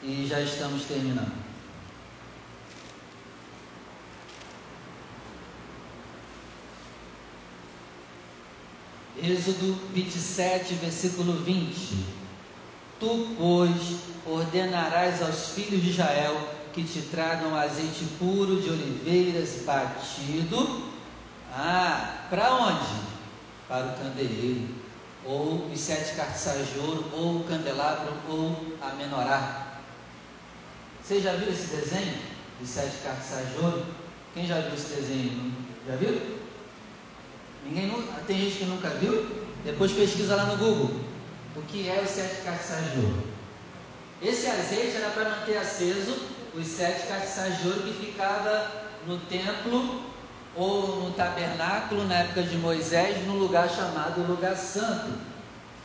e 0.03 0.27
já 0.29 0.41
estamos 0.41 0.83
terminando. 0.83 1.54
Êxodo 9.23 9.79
27, 9.95 10.75
versículo 10.75 11.45
20. 11.45 11.95
Tu, 12.99 13.29
pois, 13.39 13.99
ordenarás 14.27 15.23
aos 15.23 15.51
filhos 15.51 15.83
de 15.83 15.91
Israel 15.91 16.37
que 16.73 16.83
te 16.83 17.01
tragam 17.03 17.55
azeite 17.57 18.05
puro 18.19 18.61
de 18.61 18.69
oliveiras 18.69 19.63
batido. 19.65 20.91
Ah, 21.53 22.27
para 22.29 22.55
onde? 22.55 23.15
Para 23.69 23.87
o 23.87 23.95
candeeiro, 23.95 24.69
ou 25.25 25.71
os 25.73 25.79
sete 25.79 26.17
cartiçais 26.17 26.73
de 26.73 26.81
ouro, 26.81 27.05
ou 27.13 27.37
o 27.37 27.45
candelabro, 27.45 28.13
ou 28.29 28.75
a 28.83 28.95
menorá. 28.95 29.79
Você 31.01 31.21
já 31.21 31.35
viu 31.35 31.51
esse 31.51 31.69
desenho 31.69 32.19
dos 32.59 32.69
sete 32.69 32.97
cartiçais 33.05 33.49
de 33.53 33.59
ouro? 33.65 33.87
Quem 34.35 34.45
já 34.45 34.61
viu 34.61 34.75
esse 34.75 34.93
desenho? 34.95 35.53
Já 35.87 35.95
viu? 35.95 36.44
Ninguém, 37.65 37.91
tem 38.27 38.39
gente 38.39 38.59
que 38.59 38.65
nunca 38.65 38.91
viu? 38.91 39.45
Depois 39.65 39.93
pesquisa 39.93 40.37
lá 40.37 40.45
no 40.45 40.57
Google 40.59 41.05
o 41.57 41.63
que 41.63 41.89
é 41.89 42.03
os 42.03 42.11
sete 42.11 42.43
castiçais 42.43 42.93
de 42.93 42.99
ouro. 42.99 43.23
Esse 44.21 44.47
azeite 44.49 44.97
era 44.97 45.11
para 45.11 45.31
manter 45.31 45.57
aceso 45.57 46.17
os 46.55 46.67
sete 46.67 47.07
castiçais 47.07 47.61
de 47.61 47.69
ouro 47.69 47.83
que 47.83 48.07
ficava 48.07 48.71
no 49.07 49.19
templo 49.21 50.03
ou 50.57 51.05
no 51.05 51.13
tabernáculo 51.13 52.05
na 52.05 52.15
época 52.15 52.43
de 52.43 52.57
Moisés, 52.57 53.25
no 53.27 53.37
lugar 53.37 53.69
chamado 53.69 54.27
lugar 54.27 54.57
santo. 54.57 55.13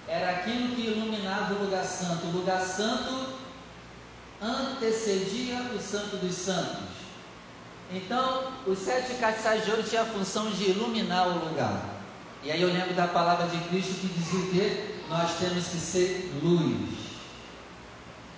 Era 0.08 0.32
aquilo 0.32 0.76
que 0.76 0.88
iluminava 0.88 1.54
o 1.54 1.66
lugar 1.66 1.86
santo. 1.86 2.26
O 2.28 2.32
lugar 2.32 2.62
santo 2.62 3.34
antecedia 4.42 5.72
o 5.76 5.80
santo 5.80 6.18
dos 6.18 6.36
santos. 6.36 6.89
Então, 7.92 8.52
os 8.68 8.78
sete 8.80 9.16
castiçais 9.16 9.66
de 9.66 9.72
ouro 9.72 9.84
tinham 9.84 10.04
a 10.04 10.08
função 10.08 10.52
de 10.52 10.72
iluminar 10.72 11.28
o 11.28 11.50
lugar. 11.50 11.82
E 12.44 12.52
aí 12.52 12.62
eu 12.62 12.72
lembro 12.72 12.94
da 12.94 13.08
palavra 13.08 13.48
de 13.48 13.58
Cristo 13.70 13.96
que 14.00 14.08
dizia 14.08 14.40
o 14.40 14.52
quê? 14.52 14.96
Nós 15.10 15.32
temos 15.40 15.68
que 15.68 15.78
ser 15.78 16.32
luz. 16.44 17.00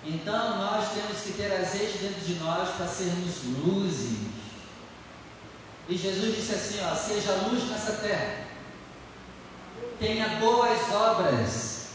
Então, 0.06 0.58
nós 0.58 0.94
temos 0.94 1.22
que 1.22 1.34
ter 1.34 1.54
azeite 1.54 1.98
dentro 1.98 2.22
de 2.22 2.36
nós 2.36 2.70
para 2.70 2.88
sermos 2.88 3.44
luzes. 3.66 4.18
E 5.90 5.98
Jesus 5.98 6.36
disse 6.36 6.54
assim: 6.54 6.80
ó, 6.90 6.96
seja 6.96 7.34
luz 7.50 7.70
nessa 7.70 7.92
terra, 7.94 8.46
tenha 10.00 10.30
boas 10.40 10.80
obras, 10.94 11.88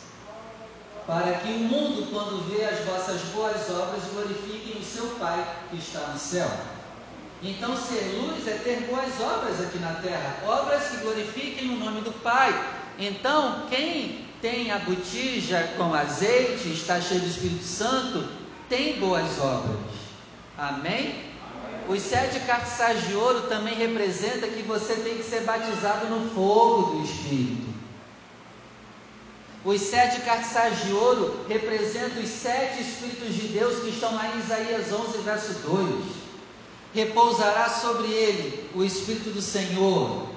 para 1.06 1.38
que 1.38 1.48
o 1.48 1.58
mundo, 1.58 2.10
quando 2.12 2.46
vê 2.50 2.64
as 2.66 2.84
vossas 2.84 3.22
boas 3.32 3.68
obras, 3.70 4.04
glorifique 4.12 4.78
o 4.78 4.84
seu 4.84 5.06
Pai 5.18 5.56
que 5.70 5.78
está 5.78 6.00
no 6.08 6.18
céu. 6.18 6.75
Então, 7.48 7.76
ser 7.76 8.02
luz 8.18 8.46
é 8.48 8.58
ter 8.64 8.80
boas 8.88 9.20
obras 9.20 9.60
aqui 9.60 9.78
na 9.78 9.94
terra, 9.94 10.38
obras 10.44 10.88
que 10.88 10.96
glorifiquem 10.96 11.70
o 11.70 11.78
nome 11.78 12.00
do 12.00 12.10
Pai. 12.20 12.52
Então, 12.98 13.66
quem 13.70 14.26
tem 14.42 14.72
a 14.72 14.78
botija 14.80 15.72
com 15.76 15.94
azeite, 15.94 16.72
está 16.72 17.00
cheio 17.00 17.20
do 17.20 17.28
Espírito 17.28 17.62
Santo, 17.62 18.28
tem 18.68 18.98
boas 18.98 19.38
obras. 19.38 19.78
Amém? 20.58 21.24
Os 21.88 22.02
sete 22.02 22.40
castiçais 22.40 23.06
de 23.06 23.14
ouro 23.14 23.42
também 23.42 23.76
representa 23.76 24.48
que 24.48 24.62
você 24.62 24.96
tem 24.96 25.16
que 25.16 25.22
ser 25.22 25.42
batizado 25.42 26.06
no 26.06 26.28
fogo 26.30 26.96
do 26.96 27.04
Espírito. 27.04 27.76
Os 29.64 29.80
sete 29.82 30.20
castiçais 30.22 30.84
de 30.84 30.92
ouro 30.92 31.44
representam 31.48 32.20
os 32.24 32.28
sete 32.28 32.82
Espíritos 32.82 33.34
de 33.36 33.48
Deus 33.48 33.84
que 33.84 33.90
estão 33.90 34.12
lá 34.16 34.32
em 34.34 34.40
Isaías 34.40 34.92
11, 34.92 35.18
verso 35.18 35.52
2 35.60 36.25
repousará 36.96 37.68
sobre 37.68 38.08
ele 38.08 38.70
o 38.74 38.82
Espírito 38.82 39.28
do 39.28 39.42
Senhor, 39.42 40.30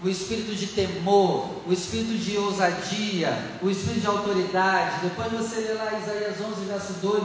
o 0.00 0.08
Espírito 0.08 0.54
de 0.54 0.68
temor, 0.68 1.50
o 1.66 1.72
Espírito 1.72 2.16
de 2.16 2.36
ousadia, 2.36 3.36
o 3.60 3.68
Espírito 3.68 4.02
de 4.02 4.06
autoridade. 4.06 5.00
Depois 5.02 5.32
você 5.32 5.56
lê 5.56 5.72
lá 5.72 5.98
Isaías 5.98 6.40
11, 6.40 6.64
verso 6.64 6.92
2. 7.02 7.24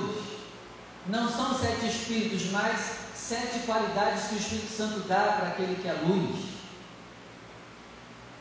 Não 1.07 1.29
são 1.29 1.59
sete 1.59 1.85
Espíritos, 1.87 2.49
mas 2.51 2.79
sete 3.15 3.59
qualidades 3.67 4.27
que 4.27 4.35
o 4.35 4.39
Espírito 4.39 4.73
Santo 4.75 4.99
dá 5.01 5.37
para 5.37 5.49
aquele 5.49 5.75
que 5.75 5.87
é 5.87 5.93
luz. 5.93 6.51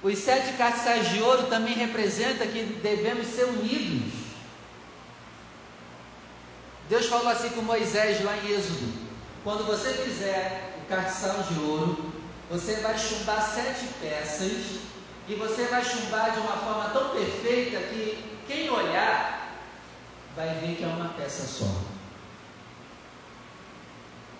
Os 0.02 0.18
sete 0.18 0.56
castiçais 0.56 1.10
de 1.10 1.20
ouro 1.20 1.48
também 1.48 1.74
representa 1.74 2.46
que 2.46 2.62
devemos 2.82 3.26
ser 3.26 3.44
unidos. 3.44 4.14
Deus 6.88 7.06
falou 7.06 7.28
assim 7.28 7.50
com 7.50 7.60
Moisés 7.60 8.24
lá 8.24 8.34
em 8.38 8.52
Êxodo: 8.52 9.09
quando 9.42 9.66
você 9.66 9.92
fizer 9.94 10.74
o 10.82 10.88
castiçal 10.88 11.42
de 11.44 11.60
ouro, 11.60 12.12
você 12.50 12.76
vai 12.76 12.98
chumbar 12.98 13.42
sete 13.42 13.86
peças 14.00 14.80
e 15.28 15.34
você 15.34 15.64
vai 15.64 15.84
chumbar 15.84 16.32
de 16.32 16.40
uma 16.40 16.56
forma 16.56 16.90
tão 16.90 17.10
perfeita 17.10 17.78
que 17.88 18.38
quem 18.46 18.68
olhar 18.68 19.56
vai 20.36 20.48
ver 20.56 20.76
que 20.76 20.84
é 20.84 20.86
uma 20.86 21.10
peça 21.10 21.46
só. 21.46 21.70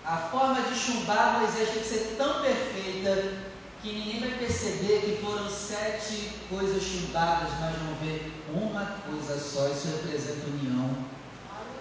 A 0.05 0.17
forma 0.17 0.61
de 0.61 0.75
chumbar 0.75 1.39
Moisés 1.39 1.69
tem 1.69 1.79
que 1.79 1.87
ser 1.87 2.15
tão 2.17 2.41
perfeita 2.41 3.51
que 3.81 3.93
ninguém 3.93 4.19
vai 4.19 4.31
perceber 4.31 5.01
que 5.01 5.25
foram 5.25 5.49
sete 5.49 6.31
coisas 6.49 6.83
chumbadas, 6.83 7.49
mas 7.59 7.75
vão 7.77 7.95
ver 7.95 8.31
uma 8.53 8.85
coisa 9.07 9.39
só. 9.39 9.67
Isso 9.69 9.87
representa 9.87 10.47
união 10.47 10.95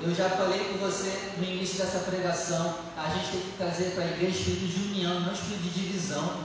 eu 0.02 0.14
já 0.14 0.30
falei 0.30 0.60
com 0.60 0.78
você 0.78 1.30
no 1.36 1.44
início 1.44 1.76
dessa 1.76 1.98
pregação, 1.98 2.74
a 2.96 3.10
gente 3.10 3.32
tem 3.32 3.40
que 3.40 3.58
trazer 3.58 3.90
para 3.90 4.04
a 4.04 4.06
igreja 4.06 4.38
espírito 4.38 4.66
de 4.66 4.88
união, 4.92 5.20
não 5.20 5.32
espírito 5.32 5.62
de 5.62 5.70
divisão. 5.70 6.44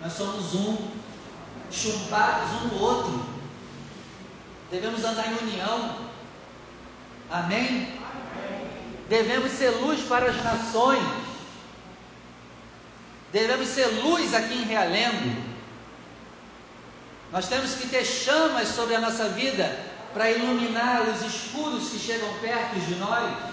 Nós 0.00 0.12
somos 0.12 0.54
um, 0.54 0.76
chumbados 1.70 2.50
um 2.62 2.66
no 2.68 2.82
outro. 2.82 3.24
Devemos 4.70 5.02
andar 5.02 5.28
em 5.28 5.48
união. 5.48 5.96
Amém? 7.30 7.58
Amém? 7.58 8.68
Devemos 9.08 9.52
ser 9.52 9.70
luz 9.70 10.02
para 10.02 10.26
as 10.30 10.44
nações. 10.44 11.02
Devemos 13.32 13.68
ser 13.68 13.86
luz 14.02 14.34
aqui 14.34 14.54
em 14.54 14.64
Realengo. 14.64 15.42
Nós 17.32 17.48
temos 17.48 17.74
que 17.76 17.88
ter 17.88 18.04
chamas 18.04 18.68
sobre 18.68 18.94
a 18.94 19.00
nossa 19.00 19.30
vida 19.30 19.91
para 20.12 20.30
iluminar 20.30 21.08
os 21.08 21.22
escuros 21.22 21.90
que 21.90 21.98
chegam 21.98 22.32
perto 22.40 22.78
de 22.80 22.94
nós. 22.96 23.52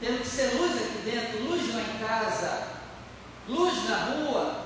Temos 0.00 0.20
que 0.20 0.26
ser 0.26 0.54
luz 0.54 0.72
aqui 0.72 1.02
dentro, 1.04 1.44
luz 1.44 1.74
lá 1.74 1.80
em 1.80 1.98
casa, 2.06 2.68
luz 3.48 3.88
na 3.88 3.96
rua. 3.96 4.64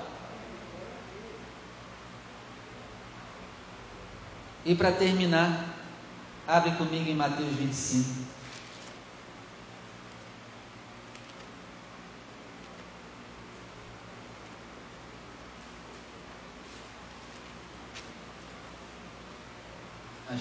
E 4.65 4.75
para 4.75 4.91
terminar, 4.91 5.65
abre 6.47 6.71
comigo 6.71 7.09
em 7.09 7.15
Mateus 7.15 7.55
25. 7.55 8.28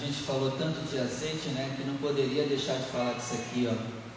Gente 0.08 0.22
falou 0.22 0.50
tanto 0.52 0.80
de 0.88 0.98
azeite, 0.98 1.50
né, 1.50 1.74
que 1.76 1.84
não 1.84 1.96
poderia 1.98 2.46
deixar 2.46 2.76
de 2.78 2.86
falar 2.88 3.12
disso 3.12 3.34
aqui, 3.34 3.68
ó. 3.70 4.08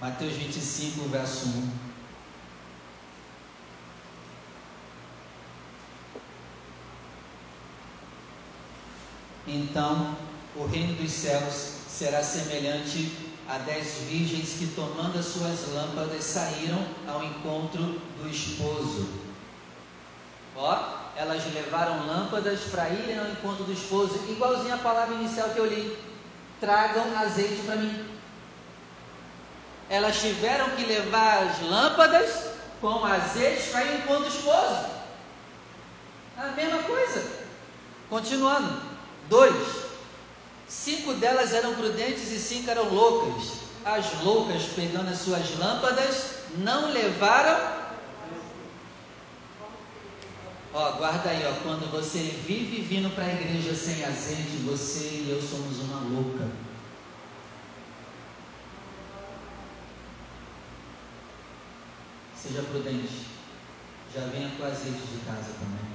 Mateus 0.00 0.34
25, 0.34 1.08
verso 1.08 1.46
1. 1.46 1.70
Então, 9.46 10.16
o 10.56 10.66
reino 10.66 10.94
dos 10.94 11.12
céus 11.12 11.54
será 11.88 12.22
semelhante 12.22 13.12
a 13.48 13.58
dez 13.58 13.98
virgens 14.08 14.54
que, 14.58 14.66
tomando 14.74 15.18
as 15.18 15.26
suas 15.26 15.68
lâmpadas, 15.72 16.24
saíram 16.24 16.84
ao 17.06 17.22
encontro 17.22 18.00
do 18.20 18.28
esposo. 18.28 19.08
Ó, 20.56 21.03
elas 21.16 21.42
levaram 21.52 22.06
lâmpadas 22.06 22.60
para 22.70 22.88
irem 22.90 23.18
ao 23.18 23.28
encontro 23.28 23.64
do 23.64 23.72
esposo, 23.72 24.20
igualzinho 24.28 24.74
a 24.74 24.78
palavra 24.78 25.14
inicial 25.14 25.50
que 25.50 25.58
eu 25.58 25.66
li. 25.66 25.96
Tragam 26.60 27.16
azeite 27.18 27.62
para 27.64 27.76
mim. 27.76 28.08
Elas 29.88 30.20
tiveram 30.20 30.70
que 30.70 30.84
levar 30.84 31.44
as 31.44 31.60
lâmpadas 31.62 32.54
com 32.80 33.04
azeite 33.04 33.70
para 33.70 33.84
ir 33.84 33.90
ao 33.90 33.98
encontro 33.98 34.24
do 34.24 34.36
esposo. 34.36 34.86
A 36.36 36.48
mesma 36.48 36.82
coisa. 36.82 37.22
Continuando. 38.08 38.80
Dois. 39.28 39.84
Cinco 40.68 41.14
delas 41.14 41.52
eram 41.52 41.74
prudentes 41.74 42.32
e 42.32 42.38
cinco 42.38 42.70
eram 42.70 42.88
loucas. 42.92 43.64
As 43.84 44.22
loucas, 44.22 44.62
pegando 44.74 45.10
as 45.10 45.18
suas 45.18 45.58
lâmpadas, 45.58 46.36
não 46.56 46.90
levaram. 46.90 47.83
Ó, 50.76 50.90
guarda 50.94 51.30
aí, 51.30 51.46
ó, 51.46 51.52
quando 51.62 51.88
você 51.88 52.18
vive 52.18 52.82
vindo 52.82 53.14
para 53.14 53.26
a 53.26 53.32
igreja 53.32 53.72
sem 53.76 54.04
azeite, 54.04 54.56
você 54.64 55.22
e 55.24 55.30
eu 55.30 55.40
somos 55.40 55.78
uma 55.78 56.00
louca. 56.00 56.50
Seja 62.36 62.62
prudente. 62.62 63.28
Já 64.12 64.26
venha 64.26 64.50
com 64.56 64.64
azeite 64.64 64.98
de 64.98 65.18
casa 65.24 65.52
também. 65.52 65.94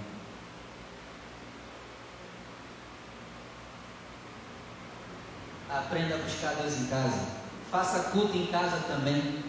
Aprenda 5.70 6.16
a 6.16 6.20
buscar 6.20 6.56
Deus 6.56 6.80
em 6.80 6.86
casa. 6.86 7.28
Faça 7.70 8.12
culto 8.12 8.38
em 8.38 8.48
casa 8.48 8.78
também. 8.88 9.44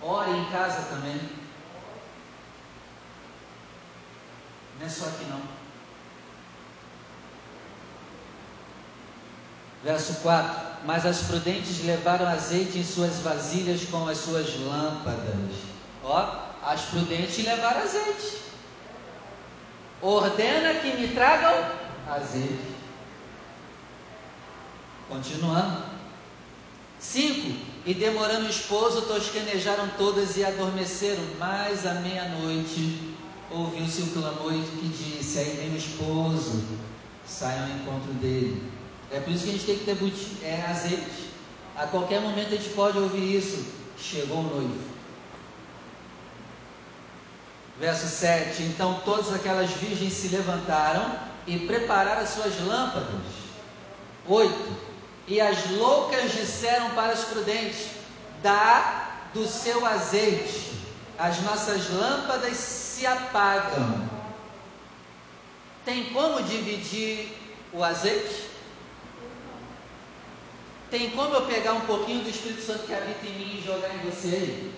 Ore 0.00 0.30
em 0.30 0.50
casa 0.50 0.84
também. 0.88 1.45
Não 4.78 4.86
é 4.86 4.88
só 4.88 5.06
aqui 5.06 5.24
não. 5.24 5.40
Verso 9.82 10.14
4: 10.14 10.84
Mas 10.84 11.06
as 11.06 11.22
prudentes 11.22 11.84
levaram 11.84 12.26
azeite 12.26 12.78
em 12.78 12.84
suas 12.84 13.18
vasilhas 13.20 13.84
com 13.84 14.06
as 14.08 14.18
suas 14.18 14.58
lâmpadas. 14.60 15.54
Ó, 16.02 16.46
as 16.62 16.82
prudentes 16.82 17.44
levaram 17.44 17.82
azeite. 17.82 18.42
Ordena 20.02 20.74
que 20.80 20.96
me 20.96 21.08
tragam 21.08 21.70
azeite. 22.08 22.74
Continuando. 25.08 25.84
Cinco. 26.98 27.76
E 27.86 27.94
demorando 27.94 28.46
o 28.46 28.50
esposo, 28.50 29.02
tosquenejaram 29.02 29.88
todas 29.96 30.36
e 30.36 30.44
adormeceram. 30.44 31.22
Mas 31.38 31.86
à 31.86 31.94
meia-noite 31.94 33.15
ouviu-se 33.50 34.02
o 34.02 34.06
clamor 34.12 34.52
que 34.52 34.88
disse: 34.88 35.38
Aí 35.38 35.56
vem 35.56 35.74
o 35.74 35.76
esposo, 35.76 36.62
saiam 37.26 37.64
ao 37.64 37.70
encontro 37.70 38.12
dele. 38.14 38.62
É 39.10 39.20
por 39.20 39.32
isso 39.32 39.44
que 39.44 39.50
a 39.50 39.52
gente 39.52 39.66
tem 39.66 39.78
que 39.78 39.84
ter 39.84 40.46
é, 40.46 40.64
azeite. 40.68 41.30
A 41.76 41.86
qualquer 41.86 42.20
momento 42.20 42.48
a 42.48 42.56
gente 42.56 42.70
pode 42.70 42.98
ouvir 42.98 43.36
isso. 43.36 43.64
Chegou 43.98 44.38
o 44.38 44.42
noivo. 44.42 44.80
Verso 47.78 48.06
7: 48.06 48.62
Então 48.62 49.00
todas 49.04 49.32
aquelas 49.32 49.70
virgens 49.70 50.12
se 50.12 50.28
levantaram 50.28 51.18
e 51.46 51.58
prepararam 51.60 52.22
as 52.22 52.30
suas 52.30 52.58
lâmpadas. 52.60 53.46
8: 54.26 54.86
e 55.28 55.40
as 55.40 55.70
loucas 55.72 56.32
disseram 56.32 56.90
para 56.90 57.14
os 57.14 57.24
prudentes: 57.24 57.88
Dá 58.42 59.10
do 59.34 59.46
seu 59.46 59.84
azeite, 59.84 60.72
as 61.18 61.40
nossas 61.42 61.90
lâmpadas 61.90 62.56
se 62.96 63.06
apagam. 63.06 64.08
Tem 65.84 66.04
como 66.14 66.42
dividir 66.42 67.30
o 67.72 67.84
azeite? 67.84 68.48
Tem 70.90 71.10
como 71.10 71.34
eu 71.34 71.46
pegar 71.46 71.74
um 71.74 71.82
pouquinho 71.82 72.24
do 72.24 72.30
Espírito 72.30 72.62
Santo 72.62 72.86
que 72.86 72.94
habita 72.94 73.26
em 73.26 73.38
mim 73.38 73.58
e 73.58 73.64
jogar 73.66 73.94
em 73.94 73.98
você 73.98 74.28
aí? 74.28 74.74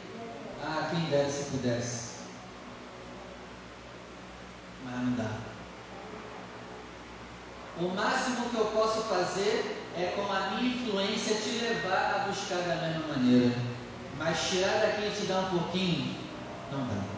Ah, 0.64 0.88
quem 0.90 1.00
dera 1.04 1.31
se 1.31 1.50
pudesse. 1.50 2.09
Mas 4.85 4.94
não 4.96 5.12
dá. 5.12 5.31
O 7.81 7.88
máximo 7.94 8.50
que 8.50 8.57
eu 8.57 8.66
posso 8.66 9.02
fazer 9.02 9.76
é 9.96 10.12
com 10.16 10.33
a 10.33 10.50
minha 10.50 10.74
influência 10.74 11.37
te 11.37 11.50
levar 11.50 12.16
a 12.16 12.28
buscar 12.28 12.59
da 12.62 12.74
mesma 12.74 13.14
maneira. 13.14 13.54
Mas 14.16 14.48
tirar 14.48 14.81
daqui 14.81 15.07
e 15.07 15.20
te 15.20 15.26
dar 15.26 15.42
um 15.42 15.59
pouquinho, 15.59 16.16
não 16.72 16.81
dá. 16.81 17.17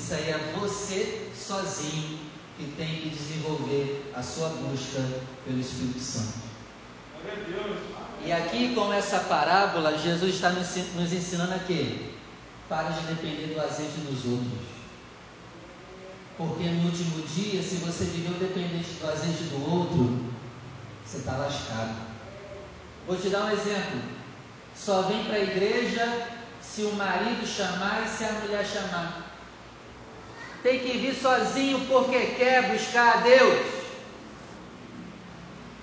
Isso 0.00 0.14
aí 0.14 0.30
é 0.30 0.54
você 0.58 1.30
sozinho 1.36 2.18
que 2.56 2.72
tem 2.74 3.02
que 3.02 3.10
desenvolver 3.10 4.10
a 4.16 4.22
sua 4.22 4.48
busca 4.48 4.98
pelo 5.44 5.60
Espírito 5.60 6.00
Santo. 6.00 6.38
E 8.24 8.32
aqui 8.32 8.74
com 8.74 8.90
essa 8.94 9.18
parábola, 9.20 9.98
Jesus 9.98 10.36
está 10.36 10.48
nos 10.50 11.12
ensinando 11.12 11.52
aqui. 11.52 12.14
Para 12.66 12.88
de 12.88 13.06
depender 13.08 13.52
do 13.52 13.60
azeite 13.60 13.98
dos 13.98 14.24
outros. 14.24 14.68
Porque 16.38 16.64
no 16.64 16.86
último 16.86 17.20
dia, 17.26 17.62
se 17.62 17.76
você 17.76 18.04
viveu 18.04 18.32
dependente 18.38 18.88
do 19.00 19.06
azeite 19.06 19.42
do 19.44 19.70
outro, 19.70 20.18
você 21.04 21.18
está 21.18 21.36
lascado. 21.36 21.94
Vou 23.06 23.18
te 23.18 23.28
dar 23.28 23.44
um 23.44 23.50
exemplo. 23.50 24.00
Só 24.74 25.02
vem 25.02 25.24
para 25.24 25.34
a 25.34 25.40
igreja 25.40 26.28
se 26.62 26.84
o 26.84 26.94
marido 26.94 27.46
chamar 27.46 28.04
e 28.06 28.08
se 28.08 28.24
a 28.24 28.32
mulher 28.32 28.64
chamar. 28.64 29.29
Tem 30.62 30.78
que 30.78 30.98
vir 30.98 31.14
sozinho 31.14 31.86
porque 31.88 32.18
quer 32.36 32.70
buscar 32.70 33.18
a 33.18 33.20
Deus. 33.20 33.66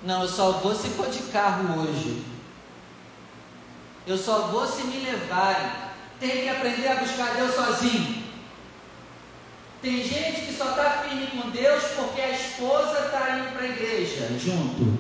Não, 0.04 0.22
eu 0.22 0.28
só 0.28 0.52
vou 0.54 0.76
se 0.76 0.88
for 0.90 1.10
de 1.10 1.20
carro 1.32 1.82
hoje. 1.82 2.24
Eu 4.06 4.18
só 4.18 4.48
vou 4.48 4.68
se 4.68 4.84
me 4.84 5.00
levarem. 5.00 5.72
Tem 6.20 6.44
que 6.44 6.50
aprender 6.50 6.88
a 6.88 6.96
buscar 6.96 7.32
a 7.32 7.34
Deus 7.34 7.56
sozinho. 7.56 8.24
Tem 9.82 10.04
gente 10.04 10.42
que 10.42 10.54
só 10.54 10.72
está 10.72 11.04
firme 11.04 11.28
com 11.28 11.50
Deus 11.50 11.84
porque 11.96 12.22
a 12.22 12.32
esposa 12.32 13.06
está 13.06 13.38
indo 13.38 13.52
para 13.52 13.64
a 13.64 13.70
igreja 13.70 14.28
junto. 14.40 14.98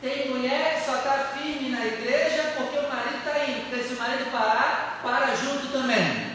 Tem 0.00 0.30
mulher 0.30 0.76
que 0.76 0.86
só 0.86 0.96
está 0.96 1.32
firme 1.36 1.70
na 1.70 1.84
igreja 1.84 2.54
porque 2.56 2.78
o 2.78 2.88
marido 2.88 3.18
está 3.18 3.44
indo. 3.44 3.68
Porque 3.68 3.82
se 3.82 3.94
o 3.94 3.98
marido 3.98 4.30
parar, 4.30 5.00
para 5.02 5.34
junto 5.34 5.68
também. 5.68 6.27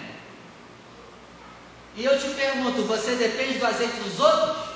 E 1.96 2.04
eu 2.04 2.20
te 2.20 2.30
pergunto: 2.30 2.84
você 2.84 3.16
depende 3.16 3.60
do 3.60 3.66
azeite 3.66 4.00
dos 4.00 4.20
outros? 4.20 4.74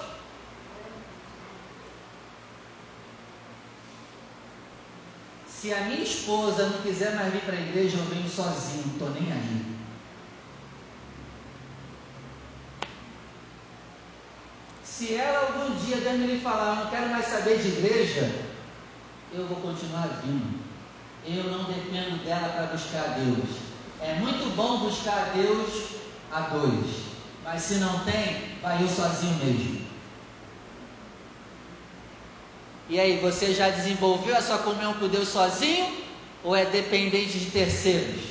Se 5.47 5.73
a 5.73 5.81
minha 5.81 6.03
esposa 6.03 6.67
não 6.67 6.81
quiser 6.81 7.15
mais 7.15 7.33
vir 7.33 7.41
para 7.41 7.55
a 7.55 7.59
igreja, 7.59 7.97
eu 7.97 8.05
venho 8.05 8.29
sozinho, 8.29 8.83
não 8.85 8.93
estou 8.93 9.09
nem 9.09 9.33
aí. 9.33 9.77
Se 14.83 15.15
ela 15.15 15.47
algum 15.47 15.75
dia 15.75 15.97
der 15.97 16.13
me 16.13 16.39
falar, 16.39 16.69
eu 16.69 16.83
não 16.83 16.91
quero 16.91 17.09
mais 17.09 17.25
saber 17.25 17.57
de 17.59 17.67
igreja, 17.69 18.45
eu 19.33 19.47
vou 19.47 19.57
continuar 19.57 20.07
vindo. 20.23 20.59
Eu 21.25 21.43
não 21.51 21.65
dependo 21.65 22.23
dela 22.23 22.49
para 22.49 22.67
buscar 22.67 23.03
a 23.03 23.07
Deus. 23.19 23.57
É 23.99 24.15
muito 24.19 24.55
bom 24.55 24.79
buscar 24.79 25.17
a 25.17 25.31
Deus 25.33 25.97
a 26.31 26.41
dois, 26.41 27.06
mas 27.47 27.63
se 27.63 27.75
não 27.75 28.03
tem, 28.03 28.57
vai 28.61 28.83
eu 28.83 28.89
sozinho 28.89 29.33
mesmo. 29.35 29.87
E 32.89 32.99
aí, 32.99 33.21
você 33.21 33.53
já 33.53 33.69
desenvolveu 33.69 34.35
a 34.35 34.41
sua 34.41 34.57
comunhão 34.57 34.93
com 34.95 35.07
Deus 35.07 35.29
sozinho 35.29 35.95
ou 36.43 36.53
é 36.53 36.65
dependente 36.65 37.39
de 37.39 37.49
terceiros? 37.49 38.21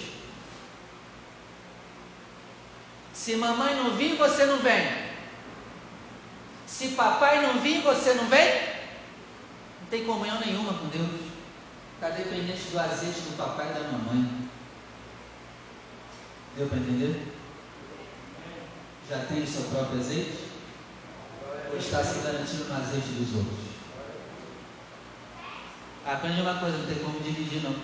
Se 3.15 3.37
mamãe 3.37 3.75
não 3.75 3.97
vir, 3.97 4.17
você 4.17 4.45
não 4.45 4.59
vem. 4.59 4.87
Se 6.67 6.89
papai 6.89 7.41
não 7.41 7.59
vir, 7.61 7.81
você 7.81 8.13
não 8.13 8.27
vem? 8.27 8.55
Não 9.81 9.89
tem 9.91 10.05
comunhão 10.05 10.39
nenhuma 10.41 10.75
com 10.75 10.89
Deus. 10.89 11.09
Está 11.95 12.11
dependente 12.11 12.65
do 12.71 12.79
azeite 12.79 13.21
do 13.21 13.37
papai 13.39 13.71
e 13.71 13.75
da 13.81 13.81
mamãe. 13.81 14.51
Deu 16.55 16.67
para 16.69 16.77
entender? 16.77 17.36
Já 19.09 19.19
tem 19.27 19.43
o 19.43 19.47
seu 19.47 19.63
próprio 19.65 20.01
azeite? 20.01 20.39
Ou 21.71 21.79
está 21.79 22.03
se 22.03 22.19
garantindo 22.21 22.65
no 22.65 22.77
azeite 22.77 23.09
dos 23.09 23.37
outros? 23.37 23.67
Aprende 26.05 26.41
uma 26.41 26.59
coisa, 26.59 26.79
não 26.79 26.87
tem 26.87 26.99
como 26.99 27.21
dividir 27.21 27.63
não. 27.63 27.77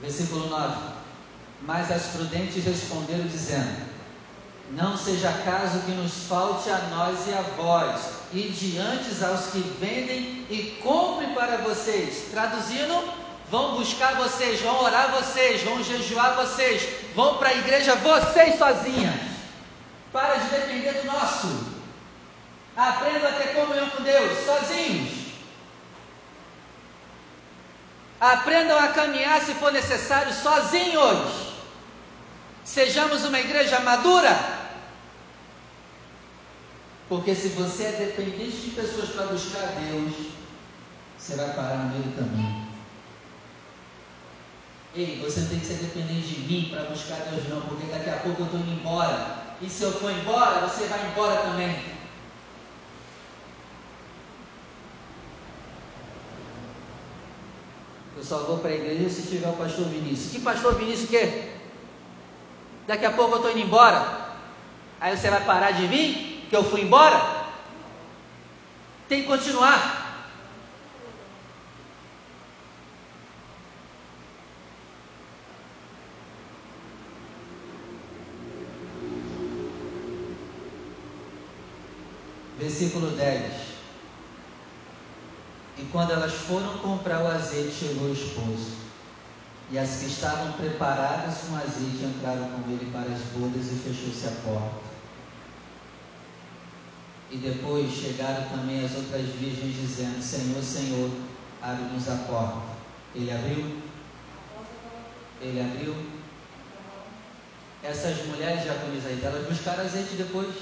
Versículo 0.00 0.48
9. 0.48 0.96
Mas 1.62 1.90
as 1.90 2.06
prudentes 2.08 2.64
responderam 2.64 3.26
dizendo: 3.26 3.86
não 4.72 4.96
seja 4.96 5.32
caso 5.44 5.80
que 5.80 5.92
nos 5.92 6.26
falte 6.28 6.70
a 6.70 6.78
nós 6.90 7.26
e 7.28 7.32
a 7.32 7.42
vós, 7.56 8.00
e 8.32 8.48
diante 8.48 9.24
aos 9.24 9.46
que 9.46 9.60
vendem 9.80 10.44
e 10.50 10.78
compre 10.82 11.28
para 11.28 11.58
vocês. 11.58 12.30
Traduzindo, 12.30 13.25
vão 13.50 13.76
buscar 13.76 14.16
vocês, 14.16 14.60
vão 14.60 14.82
orar 14.82 15.10
vocês, 15.12 15.62
vão 15.62 15.82
jejuar 15.82 16.34
vocês, 16.34 16.88
vão 17.14 17.38
para 17.38 17.50
a 17.50 17.54
igreja 17.54 17.94
vocês 17.96 18.58
sozinhas. 18.58 19.20
Para 20.12 20.36
de 20.36 20.48
depender 20.48 20.92
do 20.92 21.06
nosso. 21.06 21.76
Aprenda 22.76 23.28
a 23.28 23.32
ter 23.32 23.54
comunhão 23.54 23.88
com 23.90 24.02
Deus, 24.02 24.44
sozinhos. 24.44 25.26
Aprendam 28.20 28.78
a 28.78 28.88
caminhar 28.88 29.40
se 29.42 29.54
for 29.54 29.72
necessário, 29.72 30.32
sozinhos. 30.32 31.54
Sejamos 32.64 33.24
uma 33.24 33.38
igreja 33.38 33.78
madura. 33.80 34.36
Porque 37.08 37.34
se 37.34 37.48
você 37.50 37.84
é 37.84 37.92
dependente 37.92 38.56
de 38.56 38.70
pessoas 38.70 39.10
para 39.10 39.26
buscar 39.26 39.66
Deus, 39.80 40.12
você 41.16 41.36
vai 41.36 41.50
parar 41.54 41.76
no 41.76 41.90
meio 41.90 42.16
caminho. 42.16 42.65
Ei, 44.96 45.20
você 45.22 45.40
não 45.40 45.48
tem 45.48 45.60
que 45.60 45.66
ser 45.66 45.74
dependente 45.74 46.26
de 46.26 46.40
mim 46.40 46.68
para 46.70 46.84
buscar 46.84 47.16
Deus, 47.30 47.46
não, 47.50 47.60
porque 47.60 47.84
daqui 47.86 48.08
a 48.08 48.16
pouco 48.16 48.40
eu 48.40 48.46
estou 48.46 48.60
indo 48.60 48.80
embora. 48.80 49.44
E 49.60 49.68
se 49.68 49.82
eu 49.82 49.92
for 49.92 50.10
embora, 50.10 50.66
você 50.66 50.86
vai 50.86 51.06
embora 51.10 51.36
também. 51.42 51.78
Eu 58.16 58.24
só 58.24 58.38
vou 58.44 58.58
para 58.58 58.70
a 58.70 58.74
igreja 58.74 59.10
se 59.10 59.28
tiver 59.28 59.48
o 59.48 59.52
pastor 59.52 59.84
Vinícius. 59.84 60.32
Que 60.32 60.40
pastor 60.40 60.76
Vinícius 60.76 61.04
o 61.04 61.08
quê? 61.08 61.50
Daqui 62.86 63.04
a 63.04 63.12
pouco 63.12 63.32
eu 63.32 63.36
estou 63.36 63.50
indo 63.50 63.66
embora. 63.66 64.30
Aí 64.98 65.14
você 65.14 65.28
vai 65.28 65.44
parar 65.44 65.72
de 65.72 65.86
vir? 65.88 66.46
Que 66.48 66.56
eu 66.56 66.64
fui 66.64 66.80
embora? 66.80 67.44
Tem 69.10 69.20
que 69.20 69.28
continuar. 69.28 69.95
Versículo 82.66 83.12
10. 83.12 83.52
E 85.78 85.82
quando 85.92 86.10
elas 86.10 86.32
foram 86.32 86.78
comprar 86.78 87.22
o 87.22 87.28
azeite, 87.28 87.72
chegou 87.72 88.08
o 88.08 88.12
esposo. 88.12 88.72
E 89.70 89.78
as 89.78 89.98
que 89.98 90.06
estavam 90.06 90.50
preparadas 90.54 91.42
com 91.42 91.54
azeite 91.54 92.04
entraram 92.04 92.48
com 92.50 92.68
ele 92.68 92.90
para 92.90 93.12
as 93.12 93.20
bodas 93.36 93.66
e 93.70 93.76
fechou-se 93.76 94.26
a 94.26 94.30
porta. 94.42 94.80
E 97.30 97.36
depois 97.36 97.88
chegaram 97.92 98.48
também 98.48 98.84
as 98.84 98.96
outras 98.96 99.26
virgens, 99.26 99.76
dizendo: 99.76 100.20
Senhor, 100.20 100.60
Senhor, 100.60 101.10
abre-nos 101.62 102.08
a 102.08 102.16
porta. 102.26 102.62
Ele 103.14 103.30
abriu? 103.30 103.76
Ele 105.40 105.60
abriu? 105.60 105.94
Essas 107.84 108.26
mulheres 108.26 108.64
japonesas, 108.64 109.22
elas 109.22 109.46
buscaram 109.46 109.84
azeite 109.84 110.16
depois. 110.16 110.52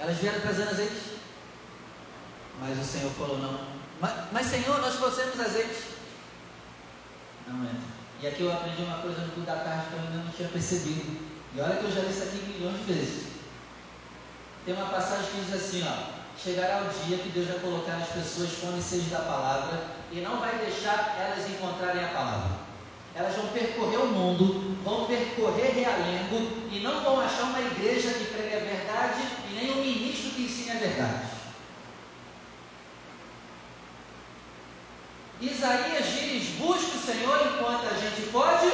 Elas 0.00 0.18
vieram 0.18 0.40
trazendo 0.40 0.70
azeite. 0.70 1.11
Mas 2.62 2.78
o 2.78 2.84
Senhor 2.84 3.10
falou: 3.12 3.38
Não. 3.38 3.60
Mas, 4.00 4.12
mas 4.32 4.46
Senhor, 4.46 4.80
nós 4.80 4.96
trouxemos 4.96 5.38
azeite. 5.38 5.82
Não 7.48 7.64
entra. 7.64 7.92
E 8.20 8.26
aqui 8.26 8.42
eu 8.42 8.52
aprendi 8.52 8.82
uma 8.82 8.98
coisa 8.98 9.20
no 9.20 9.32
culto 9.32 9.50
da 9.50 9.56
tarde 9.56 9.86
que 9.88 9.94
eu 9.94 10.00
ainda 10.00 10.24
não 10.24 10.32
tinha 10.32 10.48
percebido. 10.48 11.20
E 11.54 11.60
olha 11.60 11.76
que 11.76 11.84
eu 11.84 11.92
já 11.92 12.00
li 12.00 12.10
isso 12.10 12.22
aqui 12.22 12.36
milhões 12.36 12.78
de 12.78 12.92
vezes. 12.92 13.26
Tem 14.64 14.74
uma 14.74 14.86
passagem 14.86 15.26
que 15.32 15.40
diz 15.44 15.54
assim: 15.54 15.84
ó, 15.86 16.22
Chegará 16.38 16.82
o 16.82 17.06
dia 17.06 17.18
que 17.18 17.28
Deus 17.28 17.46
vai 17.46 17.58
colocar 17.60 17.96
as 17.96 18.08
pessoas 18.08 18.50
fome 18.50 18.78
e 18.78 18.82
sede 18.82 19.10
da 19.10 19.20
palavra 19.20 19.80
e 20.10 20.20
não 20.20 20.40
vai 20.40 20.58
deixar 20.58 21.16
elas 21.18 21.48
encontrarem 21.48 22.04
a 22.04 22.08
palavra. 22.08 22.50
Elas 23.14 23.36
vão 23.36 23.48
percorrer 23.48 23.98
o 23.98 24.06
mundo, 24.06 24.76
vão 24.82 25.06
percorrer 25.06 25.72
realengo 25.72 26.68
e 26.72 26.80
não 26.80 27.02
vão 27.04 27.20
achar 27.20 27.44
uma 27.44 27.60
igreja 27.60 28.12
que 28.14 28.24
pregue 28.24 28.56
a 28.56 28.60
verdade 28.60 29.22
e 29.50 29.54
nem 29.54 29.72
um 29.72 29.84
ministro 29.84 30.30
que 30.30 30.42
ensine 30.42 30.70
a 30.70 30.80
verdade. 30.80 31.31
Isaías 35.42 36.06
diz: 36.06 36.48
busque 36.58 36.96
o 36.96 37.00
Senhor 37.00 37.36
enquanto 37.46 37.86
a 37.86 37.94
gente 37.94 38.30
pode. 38.30 38.70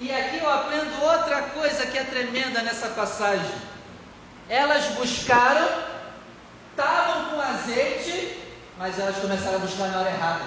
E 0.00 0.12
aqui 0.12 0.38
eu 0.38 0.52
aprendo 0.52 1.02
outra 1.02 1.42
coisa 1.42 1.86
que 1.86 1.96
é 1.96 2.04
tremenda 2.04 2.62
nessa 2.62 2.88
passagem. 2.88 3.54
Elas 4.48 4.84
buscaram, 4.96 5.68
estavam 6.70 7.30
com 7.30 7.40
azeite, 7.40 8.38
mas 8.78 8.98
elas 8.98 9.16
começaram 9.16 9.56
a 9.56 9.60
buscar 9.60 9.88
na 9.88 10.00
hora 10.00 10.10
errada. 10.10 10.44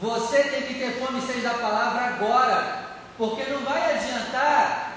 Você 0.00 0.42
tem 0.44 0.62
que 0.62 0.74
ter 0.74 0.98
fome 0.98 1.18
e 1.18 1.22
sede 1.22 1.42
da 1.42 1.54
palavra 1.54 2.06
agora, 2.06 2.86
porque 3.18 3.44
não 3.44 3.60
vai 3.60 3.96
adiantar 3.96 4.89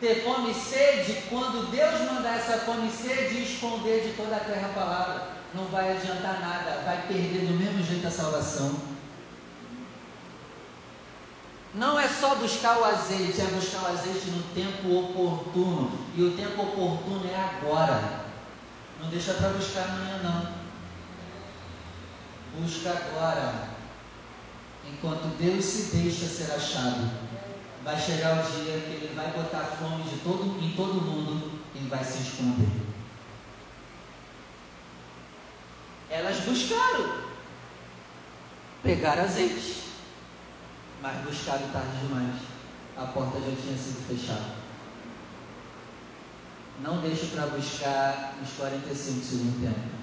ter 0.00 0.22
fome 0.24 0.50
e 0.50 0.54
sede, 0.54 1.22
quando 1.28 1.70
Deus 1.70 2.00
mandar 2.10 2.36
essa 2.36 2.58
fome 2.58 2.88
e 2.88 2.90
sede 2.90 3.42
esconder 3.42 4.02
de 4.06 4.14
toda 4.14 4.36
a 4.36 4.40
terra 4.40 4.68
a 4.68 4.78
palavra, 4.78 5.28
não 5.54 5.64
vai 5.66 5.96
adiantar 5.96 6.40
nada, 6.40 6.82
vai 6.84 7.06
perder 7.08 7.46
do 7.46 7.54
mesmo 7.54 7.82
jeito 7.82 8.06
a 8.06 8.10
salvação. 8.10 8.76
Não 11.74 11.98
é 11.98 12.08
só 12.08 12.34
buscar 12.36 12.78
o 12.78 12.84
azeite, 12.84 13.40
é 13.40 13.44
buscar 13.46 13.82
o 13.82 13.86
azeite 13.88 14.30
no 14.30 14.42
tempo 14.54 14.98
oportuno. 14.98 16.06
E 16.14 16.22
o 16.22 16.36
tempo 16.36 16.62
oportuno 16.62 17.28
é 17.30 17.36
agora. 17.36 18.26
Não 19.00 19.10
deixa 19.10 19.34
para 19.34 19.50
buscar 19.50 19.84
amanhã 19.84 20.20
não. 20.22 20.54
Busca 22.58 22.90
agora. 22.90 23.68
Enquanto 24.90 25.36
Deus 25.36 25.64
se 25.64 25.96
deixa 25.96 26.24
ser 26.24 26.50
achado 26.52 27.25
vai 27.86 27.96
chegar 28.00 28.44
o 28.44 28.50
dia 28.50 28.80
que 28.80 28.90
ele 28.90 29.14
vai 29.14 29.30
botar 29.30 29.60
fome 29.60 30.02
de 30.02 30.18
todo, 30.18 30.60
em 30.60 30.72
todo 30.72 30.94
mundo 30.94 31.60
e 31.72 31.78
vai 31.86 32.02
se 32.02 32.18
esconder. 32.18 32.68
Elas 36.10 36.40
buscaram 36.40 37.20
pegar 38.82 39.20
azeite, 39.20 39.84
mas 41.00 41.16
buscaram 41.24 41.70
tarde 41.70 41.96
demais. 42.02 42.34
A 42.96 43.04
porta 43.04 43.38
já 43.38 43.54
tinha 43.54 43.78
sido 43.78 44.04
fechada. 44.08 44.56
Não 46.82 47.00
deixe 47.00 47.26
para 47.26 47.46
buscar 47.46 48.34
nos 48.40 48.50
45 48.54 49.24
segundos 49.24 49.60
tempo. 49.60 49.96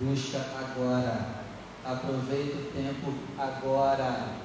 Busca 0.00 0.38
agora. 0.58 1.44
Aproveita 1.84 2.56
o 2.56 2.72
tempo 2.72 3.12
agora. 3.38 4.43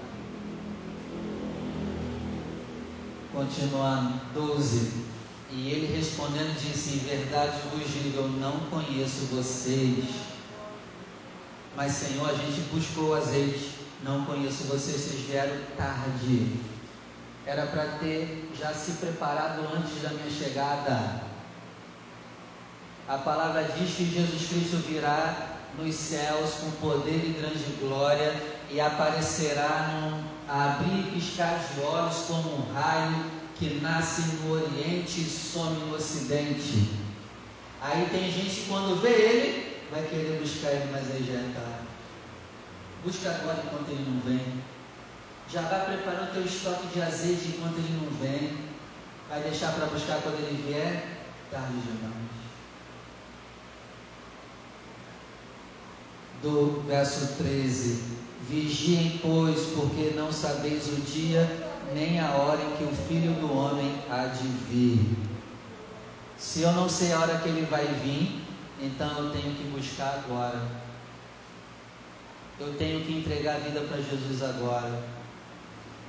Continuando, 3.31 4.19
12. 4.33 5.05
E 5.51 5.69
ele 5.69 5.95
respondendo 5.95 6.59
disse: 6.59 6.95
Em 6.95 6.99
verdade 6.99 7.59
vos 7.71 7.87
digo, 7.87 8.17
eu 8.17 8.27
não 8.27 8.59
conheço 8.71 9.25
vocês. 9.27 10.05
Mas 11.75 11.91
Senhor, 11.93 12.29
a 12.29 12.33
gente 12.33 12.61
buscou 12.71 13.15
azeite, 13.15 13.75
não 14.03 14.25
conheço 14.25 14.63
vocês, 14.65 15.01
vocês 15.01 15.21
vieram 15.27 15.55
tarde. 15.77 16.57
Era 17.45 17.67
para 17.67 17.97
ter 17.99 18.51
já 18.59 18.73
se 18.73 18.93
preparado 18.93 19.61
antes 19.75 20.01
da 20.01 20.09
minha 20.09 20.29
chegada. 20.29 21.23
A 23.07 23.17
palavra 23.17 23.63
diz 23.63 23.95
que 23.95 24.05
Jesus 24.05 24.49
Cristo 24.49 24.77
virá 24.87 25.58
nos 25.77 25.95
céus 25.95 26.51
com 26.55 26.71
poder 26.87 27.23
e 27.25 27.39
grande 27.39 27.63
glória 27.79 28.33
e 28.69 28.79
aparecerá 28.79 29.89
num 29.93 30.23
abrir 30.47 30.99
e 30.99 31.11
piscar 31.11 31.59
de 31.73 31.81
olhos 31.81 32.17
como 32.27 32.55
um 32.57 32.73
raio 32.73 33.25
que 33.55 33.79
nasce 33.81 34.21
no 34.21 34.53
Oriente 34.53 35.21
e 35.21 35.25
some 35.25 35.79
no 35.81 35.95
Ocidente. 35.95 36.89
Aí 37.81 38.07
tem 38.11 38.31
gente 38.31 38.61
que 38.61 38.67
quando 38.67 39.01
vê 39.01 39.09
ele, 39.09 39.81
vai 39.91 40.03
querer 40.03 40.39
buscar 40.39 40.71
ele, 40.71 40.89
mas 40.91 41.11
aí 41.11 41.23
já 41.23 41.33
é 41.33 41.51
tarde. 41.53 41.87
Busca 43.03 43.29
agora 43.29 43.63
enquanto 43.65 43.89
ele 43.89 44.05
não 44.09 44.19
vem. 44.21 44.63
Já 45.49 45.61
vai 45.61 45.85
preparando 45.85 46.29
o 46.29 46.33
teu 46.33 46.45
estoque 46.45 46.87
de 46.87 47.01
azeite 47.01 47.47
enquanto 47.47 47.77
ele 47.77 47.99
não 48.01 48.11
vem. 48.19 48.69
Vai 49.29 49.41
deixar 49.41 49.73
para 49.73 49.87
buscar 49.87 50.21
quando 50.21 50.39
ele 50.39 50.63
vier? 50.65 51.19
Tarde 51.51 51.73
demais. 51.73 52.38
Do 56.41 56.83
verso 56.87 57.35
13 57.37 58.19
Vigiem, 58.49 59.19
pois, 59.21 59.59
porque 59.75 60.13
não 60.15 60.31
sabeis 60.31 60.87
o 60.87 60.95
dia 61.01 61.47
nem 61.93 62.19
a 62.19 62.31
hora 62.31 62.59
em 62.59 62.77
que 62.77 62.83
o 62.83 62.95
Filho 63.07 63.33
do 63.33 63.53
Homem 63.53 63.95
há 64.09 64.25
de 64.25 64.47
vir. 64.47 64.99
Se 66.35 66.61
eu 66.61 66.71
não 66.71 66.89
sei 66.89 67.13
a 67.13 67.19
hora 67.19 67.37
que 67.37 67.49
ele 67.49 67.67
vai 67.67 67.85
vir, 67.85 68.41
então 68.81 69.07
eu 69.19 69.31
tenho 69.31 69.53
que 69.53 69.63
buscar 69.65 70.23
agora. 70.25 70.67
Eu 72.59 72.73
tenho 72.73 73.05
que 73.05 73.19
entregar 73.19 73.57
a 73.57 73.59
vida 73.59 73.81
para 73.81 74.01
Jesus 74.01 74.41
agora. 74.41 75.03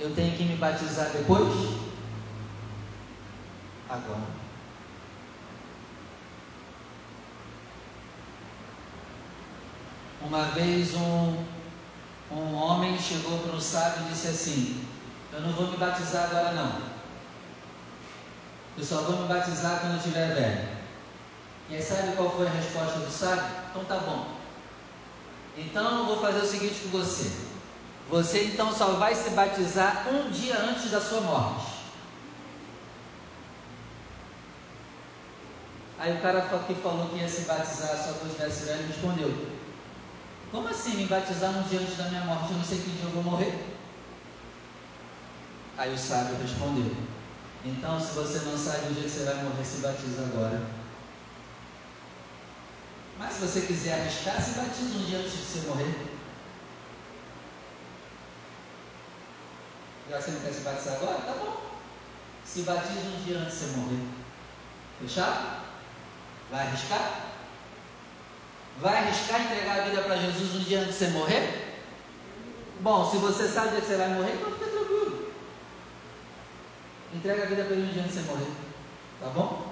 Eu 0.00 0.14
tenho 0.14 0.34
que 0.34 0.44
me 0.44 0.56
batizar 0.56 1.10
depois? 1.10 1.52
Agora. 3.86 4.39
Uma 10.22 10.44
vez 10.46 10.94
um 10.94 11.44
um 12.30 12.54
homem 12.54 12.96
chegou 12.96 13.38
para 13.40 13.56
um 13.56 13.60
sábio 13.60 14.06
e 14.06 14.10
disse 14.10 14.28
assim: 14.28 14.84
Eu 15.32 15.40
não 15.40 15.52
vou 15.52 15.66
me 15.66 15.76
batizar 15.76 16.24
agora 16.24 16.52
não. 16.52 16.90
Eu 18.78 18.84
só 18.84 19.02
vou 19.02 19.22
me 19.22 19.28
batizar 19.28 19.80
quando 19.80 19.94
eu 19.94 19.98
estiver 19.98 20.34
velho. 20.34 20.68
E 21.68 21.74
aí 21.74 21.82
sabe 21.82 22.14
qual 22.16 22.30
foi 22.30 22.46
a 22.46 22.50
resposta 22.50 23.00
do 23.00 23.10
sábio? 23.10 23.50
Então 23.70 23.84
tá 23.84 23.96
bom. 23.96 24.26
Então 25.56 25.98
eu 25.98 26.06
vou 26.06 26.20
fazer 26.20 26.38
o 26.38 26.46
seguinte 26.46 26.80
com 26.82 26.98
você. 26.98 27.32
Você 28.08 28.44
então 28.44 28.72
só 28.72 28.92
vai 28.92 29.14
se 29.14 29.30
batizar 29.30 30.08
um 30.08 30.30
dia 30.30 30.56
antes 30.56 30.90
da 30.90 31.00
sua 31.00 31.20
morte. 31.20 31.80
Aí 35.98 36.16
o 36.16 36.22
cara 36.22 36.42
que 36.66 36.74
falou 36.74 37.08
que 37.08 37.16
ia 37.16 37.28
se 37.28 37.42
batizar 37.42 37.96
só 37.96 38.12
dois 38.24 38.38
meses 38.38 38.66
velho 38.66 38.86
respondeu: 38.86 39.59
Como 40.50 40.68
assim 40.68 40.96
me 40.96 41.06
batizar 41.06 41.50
um 41.50 41.62
dia 41.62 41.80
antes 41.80 41.96
da 41.96 42.08
minha 42.08 42.24
morte? 42.24 42.50
Eu 42.50 42.58
não 42.58 42.64
sei 42.64 42.78
que 42.78 42.90
dia 42.90 43.04
eu 43.04 43.10
vou 43.10 43.22
morrer. 43.22 43.76
Aí 45.78 45.94
o 45.94 45.98
sábio 45.98 46.36
respondeu: 46.42 46.92
Então, 47.64 48.00
se 48.00 48.14
você 48.14 48.40
não 48.40 48.58
sabe 48.58 48.88
o 48.88 48.94
dia 48.94 49.04
que 49.04 49.10
você 49.10 49.24
vai 49.24 49.44
morrer, 49.44 49.64
se 49.64 49.78
batiza 49.78 50.22
agora. 50.22 50.60
Mas 53.16 53.34
se 53.34 53.40
você 53.40 53.60
quiser 53.60 54.00
arriscar, 54.00 54.42
se 54.42 54.58
batiza 54.58 54.98
um 54.98 55.04
dia 55.04 55.18
antes 55.18 55.32
de 55.32 55.38
você 55.38 55.68
morrer. 55.68 55.94
Já 60.10 60.20
você 60.20 60.30
não 60.32 60.40
quer 60.40 60.52
se 60.52 60.60
batizar 60.62 60.94
agora? 60.96 61.18
Tá 61.20 61.32
bom. 61.34 61.70
Se 62.44 62.62
batiza 62.62 63.06
um 63.06 63.24
dia 63.24 63.38
antes 63.38 63.52
de 63.52 63.66
você 63.66 63.76
morrer. 63.76 64.08
Fechado? 65.00 65.64
Vai 66.50 66.66
arriscar? 66.66 67.29
Vai 68.78 68.96
arriscar 68.96 69.42
entregar 69.42 69.80
a 69.80 69.84
vida 69.84 70.02
para 70.02 70.16
Jesus 70.16 70.54
um 70.54 70.60
dia 70.60 70.80
antes 70.80 70.98
de 70.98 71.04
você 71.04 71.10
morrer? 71.10 71.70
Bom, 72.80 73.10
se 73.10 73.18
você 73.18 73.46
sabe 73.46 73.76
que 73.76 73.86
você 73.86 73.96
vai 73.96 74.08
morrer, 74.08 74.34
então 74.34 74.52
fica 74.52 74.70
tranquilo. 74.70 75.32
Entrega 77.14 77.42
a 77.42 77.46
vida 77.46 77.64
para 77.64 77.74
ele 77.74 77.88
um 77.88 77.92
dia 77.92 78.02
antes 78.02 78.14
de 78.14 78.20
você 78.22 78.30
morrer. 78.30 78.52
Tá 79.20 79.28
bom? 79.28 79.70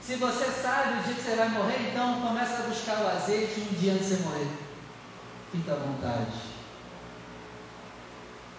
Se 0.00 0.14
você 0.14 0.44
sabe 0.44 1.00
o 1.00 1.02
dia 1.02 1.14
que 1.14 1.22
você 1.22 1.34
vai 1.34 1.48
morrer, 1.48 1.90
então 1.90 2.20
começa 2.20 2.62
a 2.62 2.66
buscar 2.68 3.02
o 3.02 3.08
azeite 3.08 3.60
um 3.60 3.74
dia 3.74 3.94
antes 3.94 4.08
de 4.08 4.14
você 4.14 4.22
morrer. 4.22 4.48
Fica 5.50 5.72
à 5.72 5.76
vontade. 5.76 6.32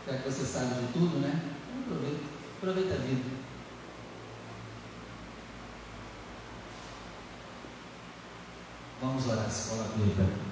Já 0.05 0.17
que 0.17 0.29
você 0.29 0.45
sabe 0.45 0.73
de 0.75 0.91
tudo, 0.91 1.19
né? 1.19 1.39
Aproveita. 1.85 2.23
Aproveita 2.57 2.93
a 2.95 2.97
vida. 2.97 3.36
Vamos 8.99 9.27
orar, 9.27 9.47
coloque 9.69 10.01
aí, 10.01 10.46